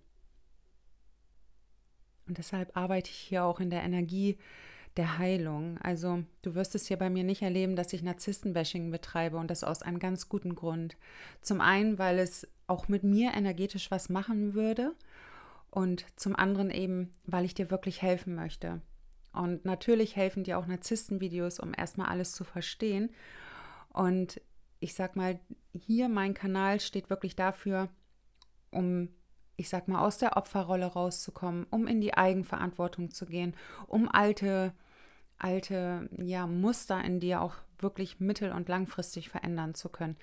Und 2.29 2.39
deshalb 2.39 2.77
arbeite 2.77 3.11
ich 3.11 3.17
hier 3.17 3.45
auch 3.45 3.59
in 3.59 3.71
der 3.71 3.83
Energie 3.83 4.39
der 4.97 5.19
Heilung. 5.19 5.77
Also 5.79 6.23
du 6.43 6.55
wirst 6.55 6.77
es 6.77 6.87
hier 6.87 6.97
bei 6.97 7.11
mir 7.11 7.25
nicht 7.25 7.43
erleben, 7.43 7.75
dass 7.75 7.93
ich 7.93 8.05
Narzisstenbashing 8.05 8.93
betreibe 8.93 9.39
und 9.39 9.51
das 9.51 9.65
aus 9.65 9.83
einem 9.83 9.99
ganz 9.99 10.29
guten 10.29 10.55
Grund. 10.55 10.97
Zum 11.41 11.61
einen, 11.61 11.99
weil 11.99 12.21
es 12.21 12.47
auch 12.69 12.87
mit 12.87 13.03
mir 13.03 13.33
energetisch 13.35 13.91
was 13.91 14.09
machen 14.09 14.55
würde 14.55 14.95
und 15.71 16.07
zum 16.15 16.37
anderen 16.37 16.71
eben, 16.71 17.11
weil 17.25 17.45
ich 17.45 17.55
dir 17.55 17.73
wirklich 17.73 18.03
helfen 18.03 18.37
möchte. 18.37 18.81
Und 19.33 19.65
natürlich 19.65 20.17
helfen 20.17 20.45
dir 20.45 20.59
auch 20.59 20.67
Narzisstenvideos, 20.67 21.59
um 21.59 21.73
erstmal 21.77 22.09
alles 22.09 22.33
zu 22.33 22.45
verstehen. 22.45 23.11
Und 23.89 24.41
ich 24.81 24.95
sag 24.95 25.17
mal, 25.17 25.39
hier 25.73 26.09
mein 26.09 26.35
Kanal 26.35 26.81
steht 26.81 27.09
wirklich 27.09 27.37
dafür, 27.37 27.89
um, 28.71 29.09
ich 29.57 29.69
sag 29.69 29.89
mal, 29.89 30.05
aus 30.05 30.19
der 30.19 30.37
Opferrolle 30.37 30.87
rauszukommen, 30.87 31.67
um 31.71 31.87
in 31.87 32.01
die 32.01 32.15
Eigenverantwortung 32.15 33.11
zu 33.11 33.27
gehen, 33.27 33.55
um 33.87 34.09
alte, 34.09 34.73
alte 35.39 36.09
ja, 36.19 36.47
Muster 36.47 37.03
in 37.03 37.21
dir 37.21 37.43
auch 37.43 37.55
wirklich 37.79 38.21
mittel- 38.21 38.53
und 38.53 38.69
langfristig 38.69 39.29
verändern 39.29 39.75
zu 39.75 39.89
können. 39.89 40.17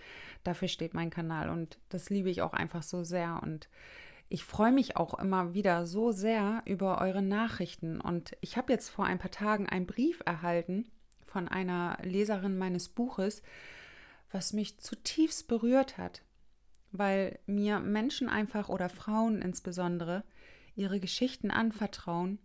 Dafür 0.43 0.67
steht 0.67 0.93
mein 0.93 1.09
Kanal 1.09 1.49
und 1.49 1.77
das 1.89 2.09
liebe 2.09 2.29
ich 2.29 2.41
auch 2.41 2.53
einfach 2.53 2.83
so 2.83 3.03
sehr. 3.03 3.41
Und 3.43 3.69
ich 4.29 4.45
freue 4.45 4.71
mich 4.71 4.95
auch 4.95 5.15
immer 5.15 5.55
wieder 5.55 5.87
so 5.87 6.11
sehr 6.11 6.61
über 6.65 7.01
eure 7.01 7.23
Nachrichten. 7.23 7.99
Und 7.99 8.37
ich 8.41 8.57
habe 8.57 8.71
jetzt 8.71 8.89
vor 8.89 9.05
ein 9.05 9.17
paar 9.17 9.31
Tagen 9.31 9.67
einen 9.67 9.87
Brief 9.87 10.21
erhalten 10.23 10.87
von 11.25 11.47
einer 11.47 11.97
Leserin 12.03 12.57
meines 12.57 12.89
Buches, 12.89 13.41
was 14.31 14.53
mich 14.53 14.79
zutiefst 14.79 15.47
berührt 15.47 15.97
hat, 15.97 16.21
weil 16.91 17.39
mir 17.47 17.79
Menschen 17.79 18.29
einfach 18.29 18.69
oder 18.69 18.89
Frauen 18.89 19.41
insbesondere 19.41 20.23
ihre 20.75 20.99
Geschichten 20.99 21.49
anvertrauen, 21.49 22.37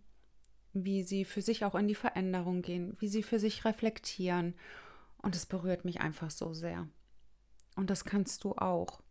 wie 0.73 1.03
sie 1.03 1.23
für 1.23 1.43
sich 1.43 1.65
auch 1.65 1.75
in 1.75 1.87
die 1.87 1.95
Veränderung 1.95 2.63
gehen, 2.63 2.97
wie 2.99 3.07
sie 3.07 3.21
für 3.21 3.39
sich 3.39 3.63
reflektieren. 3.63 4.55
Und 5.19 5.35
es 5.35 5.45
berührt 5.45 5.85
mich 5.85 6.01
einfach 6.01 6.31
so 6.31 6.53
sehr. 6.53 6.87
Und 7.75 7.91
das 7.91 8.05
kannst 8.05 8.43
du 8.43 8.53
auch. 8.53 9.01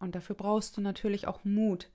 Und 0.00 0.14
dafür 0.14 0.34
brauchst 0.34 0.76
du 0.76 0.80
natürlich 0.80 1.28
auch 1.28 1.44
Mut, 1.44 1.90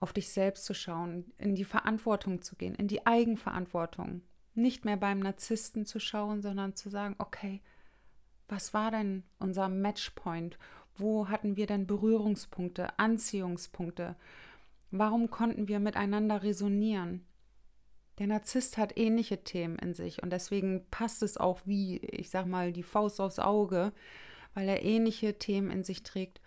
auf 0.00 0.12
dich 0.12 0.30
selbst 0.30 0.64
zu 0.64 0.74
schauen, 0.74 1.32
in 1.38 1.54
die 1.54 1.64
Verantwortung 1.64 2.42
zu 2.42 2.56
gehen, 2.56 2.74
in 2.74 2.88
die 2.88 3.06
Eigenverantwortung. 3.06 4.22
Nicht 4.54 4.84
mehr 4.84 4.96
beim 4.96 5.20
Narzissten 5.20 5.86
zu 5.86 6.00
schauen, 6.00 6.42
sondern 6.42 6.74
zu 6.74 6.90
sagen, 6.90 7.14
okay, 7.18 7.62
was 8.48 8.74
war 8.74 8.90
denn 8.90 9.22
unser 9.38 9.68
Matchpoint? 9.68 10.58
Wo 10.96 11.28
hatten 11.28 11.56
wir 11.56 11.66
denn 11.66 11.86
Berührungspunkte, 11.86 12.98
Anziehungspunkte? 12.98 14.16
Warum 14.90 15.30
konnten 15.30 15.68
wir 15.68 15.78
miteinander 15.78 16.42
resonieren? 16.42 17.24
Der 18.18 18.26
Narzisst 18.26 18.76
hat 18.76 18.98
ähnliche 18.98 19.44
Themen 19.44 19.78
in 19.78 19.94
sich 19.94 20.22
und 20.22 20.30
deswegen 20.30 20.84
passt 20.90 21.22
es 21.22 21.36
auch 21.36 21.60
wie, 21.64 21.98
ich 21.98 22.28
sag 22.28 22.46
mal, 22.46 22.72
die 22.72 22.82
Faust 22.82 23.20
aufs 23.20 23.38
Auge, 23.38 23.92
weil 24.52 24.68
er 24.68 24.82
ähnliche 24.82 25.38
Themen 25.38 25.70
in 25.70 25.84
sich 25.84 26.02
trägt 26.02 26.40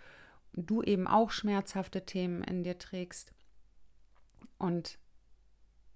du 0.53 0.81
eben 0.81 1.07
auch 1.07 1.31
schmerzhafte 1.31 2.05
Themen 2.05 2.43
in 2.43 2.63
dir 2.63 2.77
trägst. 2.77 3.33
Und 4.57 4.97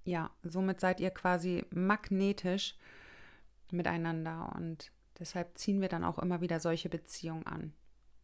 ja, 0.03 0.31
somit 0.43 0.79
seid 0.79 0.99
ihr 0.99 1.11
quasi 1.11 1.65
magnetisch 1.69 2.75
miteinander 3.71 4.53
und 4.55 4.91
deshalb 5.19 5.57
ziehen 5.57 5.81
wir 5.81 5.89
dann 5.89 6.03
auch 6.03 6.19
immer 6.19 6.41
wieder 6.41 6.59
solche 6.59 6.89
Beziehungen 6.89 7.45
an. 7.45 7.73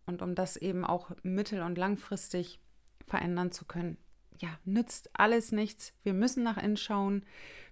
Und 0.06 0.22
um 0.22 0.36
das 0.36 0.58
eben 0.58 0.86
auch 0.86 1.12
mittel- 1.24 1.62
und 1.62 1.78
langfristig 1.78 2.60
verändern 3.06 3.52
zu 3.52 3.66
können, 3.66 3.98
ja, 4.40 4.58
nützt 4.66 5.10
alles 5.14 5.52
nichts. 5.52 5.94
Wir 6.04 6.14
müssen 6.14 6.44
nach 6.44 6.58
innen 6.58 6.78
schauen, 6.78 7.26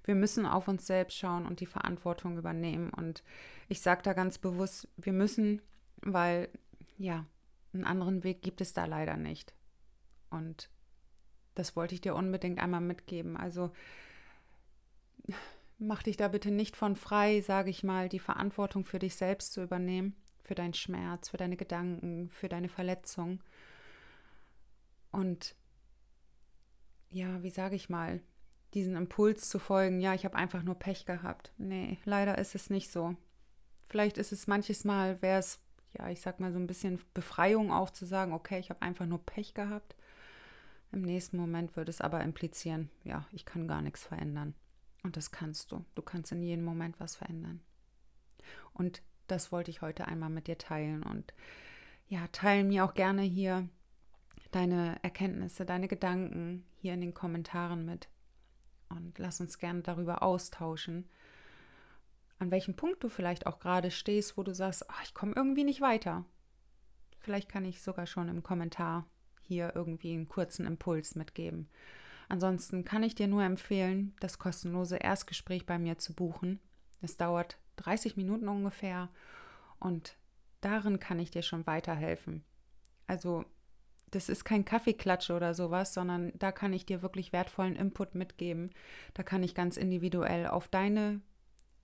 wir 0.03 0.15
müssen 0.15 0.45
auf 0.45 0.67
uns 0.67 0.87
selbst 0.87 1.17
schauen 1.17 1.45
und 1.45 1.59
die 1.59 1.65
Verantwortung 1.65 2.37
übernehmen. 2.37 2.91
Und 2.91 3.23
ich 3.67 3.81
sage 3.81 4.01
da 4.03 4.13
ganz 4.13 4.37
bewusst, 4.37 4.87
wir 4.97 5.13
müssen, 5.13 5.61
weil 6.01 6.49
ja, 6.97 7.25
einen 7.73 7.85
anderen 7.85 8.23
Weg 8.23 8.41
gibt 8.41 8.61
es 8.61 8.73
da 8.73 8.85
leider 8.85 9.17
nicht. 9.17 9.53
Und 10.29 10.69
das 11.55 11.75
wollte 11.75 11.95
ich 11.95 12.01
dir 12.01 12.15
unbedingt 12.15 12.59
einmal 12.59 12.81
mitgeben. 12.81 13.37
Also 13.37 13.71
mach 15.77 16.03
dich 16.03 16.17
da 16.17 16.27
bitte 16.27 16.51
nicht 16.51 16.75
von 16.75 16.95
frei, 16.95 17.41
sage 17.41 17.69
ich 17.69 17.83
mal, 17.83 18.09
die 18.09 18.19
Verantwortung 18.19 18.85
für 18.85 18.99
dich 18.99 19.15
selbst 19.15 19.53
zu 19.53 19.63
übernehmen, 19.63 20.15
für 20.41 20.55
deinen 20.55 20.73
Schmerz, 20.73 21.29
für 21.29 21.37
deine 21.37 21.57
Gedanken, 21.57 22.29
für 22.29 22.49
deine 22.49 22.69
Verletzung. 22.69 23.41
Und 25.11 25.55
ja, 27.09 27.43
wie 27.43 27.49
sage 27.49 27.75
ich 27.75 27.89
mal, 27.89 28.21
diesen 28.73 28.95
Impuls 28.95 29.49
zu 29.49 29.59
folgen, 29.59 29.99
ja, 29.99 30.13
ich 30.13 30.23
habe 30.23 30.37
einfach 30.37 30.63
nur 30.63 30.75
Pech 30.75 31.05
gehabt. 31.05 31.51
Nee, 31.57 31.97
leider 32.05 32.37
ist 32.37 32.55
es 32.55 32.69
nicht 32.69 32.89
so. 32.89 33.15
Vielleicht 33.89 34.17
ist 34.17 34.31
es 34.31 34.47
manches 34.47 34.85
Mal, 34.85 35.21
wäre 35.21 35.39
es, 35.39 35.59
ja, 35.97 36.09
ich 36.09 36.21
sag 36.21 36.39
mal 36.39 36.51
so 36.51 36.59
ein 36.59 36.67
bisschen 36.67 36.99
Befreiung 37.13 37.71
auch 37.71 37.89
zu 37.89 38.05
sagen, 38.05 38.33
okay, 38.33 38.59
ich 38.59 38.69
habe 38.69 38.81
einfach 38.81 39.05
nur 39.05 39.25
Pech 39.25 39.53
gehabt. 39.53 39.95
Im 40.91 41.01
nächsten 41.01 41.37
Moment 41.37 41.75
würde 41.75 41.89
es 41.89 42.01
aber 42.01 42.21
implizieren, 42.21 42.89
ja, 43.03 43.25
ich 43.31 43.45
kann 43.45 43.67
gar 43.67 43.81
nichts 43.81 44.03
verändern. 44.03 44.53
Und 45.03 45.17
das 45.17 45.31
kannst 45.31 45.71
du. 45.71 45.85
Du 45.95 46.01
kannst 46.01 46.31
in 46.31 46.43
jedem 46.43 46.63
Moment 46.65 46.99
was 46.99 47.15
verändern. 47.15 47.61
Und 48.73 49.01
das 49.27 49.51
wollte 49.51 49.71
ich 49.71 49.81
heute 49.81 50.07
einmal 50.07 50.29
mit 50.29 50.47
dir 50.47 50.57
teilen. 50.57 51.03
Und 51.03 51.33
ja, 52.07 52.27
teile 52.27 52.63
mir 52.63 52.85
auch 52.85 52.93
gerne 52.93 53.21
hier 53.21 53.67
deine 54.51 55.01
Erkenntnisse, 55.01 55.65
deine 55.65 55.87
Gedanken 55.87 56.65
hier 56.77 56.93
in 56.93 57.01
den 57.01 57.13
Kommentaren 57.13 57.85
mit. 57.85 58.09
Und 58.89 59.17
lass 59.17 59.39
uns 59.39 59.57
gerne 59.57 59.81
darüber 59.81 60.21
austauschen, 60.21 61.09
an 62.41 62.49
welchem 62.49 62.75
Punkt 62.75 63.03
du 63.03 63.07
vielleicht 63.07 63.45
auch 63.45 63.59
gerade 63.59 63.91
stehst, 63.91 64.35
wo 64.35 64.41
du 64.41 64.55
sagst, 64.55 64.89
ach, 64.89 65.03
ich 65.03 65.13
komme 65.13 65.33
irgendwie 65.35 65.63
nicht 65.63 65.79
weiter. 65.79 66.25
Vielleicht 67.19 67.49
kann 67.49 67.65
ich 67.65 67.83
sogar 67.83 68.07
schon 68.07 68.29
im 68.29 68.41
Kommentar 68.41 69.05
hier 69.43 69.73
irgendwie 69.75 70.13
einen 70.13 70.27
kurzen 70.27 70.65
Impuls 70.65 71.13
mitgeben. 71.13 71.69
Ansonsten 72.29 72.83
kann 72.83 73.03
ich 73.03 73.13
dir 73.13 73.27
nur 73.27 73.43
empfehlen, 73.43 74.15
das 74.21 74.39
kostenlose 74.39 74.97
Erstgespräch 74.97 75.67
bei 75.67 75.77
mir 75.77 75.99
zu 75.99 76.15
buchen. 76.15 76.59
Es 77.01 77.15
dauert 77.15 77.59
30 77.75 78.17
Minuten 78.17 78.47
ungefähr 78.47 79.09
und 79.79 80.17
darin 80.61 80.99
kann 80.99 81.19
ich 81.19 81.29
dir 81.29 81.43
schon 81.43 81.67
weiterhelfen. 81.67 82.43
Also 83.05 83.45
das 84.09 84.29
ist 84.29 84.45
kein 84.45 84.65
Kaffeeklatsche 84.65 85.35
oder 85.35 85.53
sowas, 85.53 85.93
sondern 85.93 86.33
da 86.39 86.51
kann 86.51 86.73
ich 86.73 86.87
dir 86.87 87.03
wirklich 87.03 87.33
wertvollen 87.33 87.75
Input 87.75 88.15
mitgeben. 88.15 88.71
Da 89.13 89.21
kann 89.21 89.43
ich 89.43 89.53
ganz 89.53 89.77
individuell 89.77 90.47
auf 90.47 90.67
deine 90.67 91.21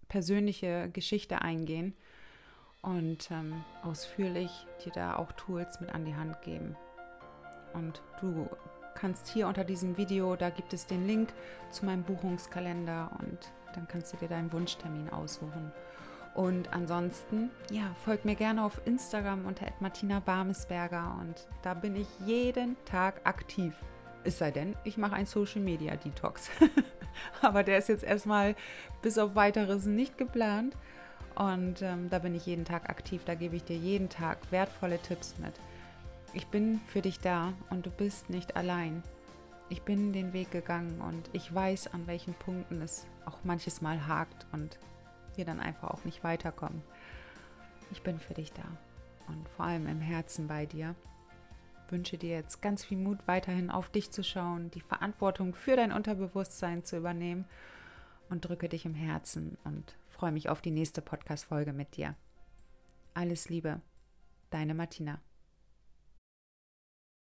persönliche 0.07 0.89
Geschichte 0.91 1.41
eingehen 1.41 1.93
und 2.81 3.29
ähm, 3.31 3.63
ausführlich 3.83 4.51
dir 4.83 4.91
da 4.91 5.15
auch 5.15 5.31
Tools 5.33 5.79
mit 5.79 5.93
an 5.93 6.05
die 6.05 6.15
Hand 6.15 6.41
geben. 6.41 6.75
Und 7.73 8.01
du 8.21 8.49
kannst 8.95 9.27
hier 9.27 9.47
unter 9.47 9.63
diesem 9.63 9.97
Video, 9.97 10.35
da 10.35 10.49
gibt 10.49 10.73
es 10.73 10.85
den 10.85 11.05
Link 11.05 11.33
zu 11.69 11.85
meinem 11.85 12.03
Buchungskalender 12.03 13.11
und 13.19 13.51
dann 13.73 13.87
kannst 13.87 14.13
du 14.13 14.17
dir 14.17 14.27
deinen 14.27 14.51
Wunschtermin 14.51 15.09
aussuchen. 15.09 15.71
Und 16.33 16.71
ansonsten, 16.71 17.49
ja, 17.71 17.95
folg 18.05 18.23
mir 18.23 18.35
gerne 18.35 18.63
auf 18.63 18.81
Instagram 18.85 19.45
unter 19.45 19.65
Martina 19.79 20.19
Barmesberger 20.19 21.17
und 21.19 21.47
da 21.63 21.73
bin 21.73 21.95
ich 21.95 22.07
jeden 22.25 22.77
Tag 22.85 23.21
aktiv. 23.23 23.73
Es 24.23 24.37
sei 24.37 24.51
denn, 24.51 24.75
ich 24.83 24.97
mache 24.97 25.15
ein 25.15 25.25
Social 25.25 25.61
Media 25.61 25.95
Detox. 25.95 26.49
Aber 27.41 27.63
der 27.63 27.77
ist 27.77 27.89
jetzt 27.89 28.03
erstmal 28.03 28.55
bis 29.01 29.17
auf 29.17 29.35
weiteres 29.35 29.85
nicht 29.85 30.17
geplant. 30.17 30.75
Und 31.35 31.81
ähm, 31.81 32.09
da 32.09 32.19
bin 32.19 32.35
ich 32.35 32.45
jeden 32.45 32.65
Tag 32.65 32.89
aktiv. 32.89 33.21
Da 33.25 33.35
gebe 33.35 33.55
ich 33.55 33.63
dir 33.63 33.77
jeden 33.77 34.09
Tag 34.09 34.39
wertvolle 34.51 34.99
Tipps 34.99 35.35
mit. 35.37 35.53
Ich 36.33 36.47
bin 36.47 36.81
für 36.87 37.01
dich 37.01 37.19
da 37.19 37.53
und 37.69 37.85
du 37.85 37.89
bist 37.89 38.29
nicht 38.29 38.55
allein. 38.55 39.03
Ich 39.69 39.81
bin 39.81 40.13
den 40.13 40.33
Weg 40.33 40.51
gegangen 40.51 41.01
und 41.01 41.29
ich 41.33 41.53
weiß, 41.53 41.93
an 41.93 42.07
welchen 42.07 42.33
Punkten 42.33 42.81
es 42.81 43.05
auch 43.25 43.43
manches 43.43 43.81
Mal 43.81 44.07
hakt 44.07 44.45
und 44.51 44.79
wir 45.35 45.45
dann 45.45 45.59
einfach 45.59 45.89
auch 45.89 46.05
nicht 46.05 46.23
weiterkommen. 46.23 46.81
Ich 47.91 48.01
bin 48.01 48.19
für 48.19 48.33
dich 48.33 48.51
da 48.53 48.63
und 49.27 49.47
vor 49.49 49.65
allem 49.65 49.87
im 49.87 50.01
Herzen 50.01 50.47
bei 50.47 50.65
dir. 50.65 50.95
Wünsche 51.89 52.17
dir 52.17 52.31
jetzt 52.31 52.61
ganz 52.61 52.83
viel 52.83 52.97
Mut, 52.97 53.19
weiterhin 53.25 53.69
auf 53.69 53.89
dich 53.89 54.11
zu 54.11 54.23
schauen, 54.23 54.71
die 54.71 54.81
Verantwortung 54.81 55.55
für 55.55 55.75
dein 55.75 55.91
Unterbewusstsein 55.91 56.83
zu 56.83 56.97
übernehmen 56.97 57.45
und 58.29 58.41
drücke 58.41 58.69
dich 58.69 58.85
im 58.85 58.95
Herzen 58.95 59.57
und 59.63 59.95
freue 60.09 60.31
mich 60.31 60.49
auf 60.49 60.61
die 60.61 60.71
nächste 60.71 61.01
Podcast-Folge 61.01 61.73
mit 61.73 61.95
dir. 61.95 62.15
Alles 63.13 63.49
Liebe, 63.49 63.81
deine 64.49 64.73
Martina. 64.73 65.19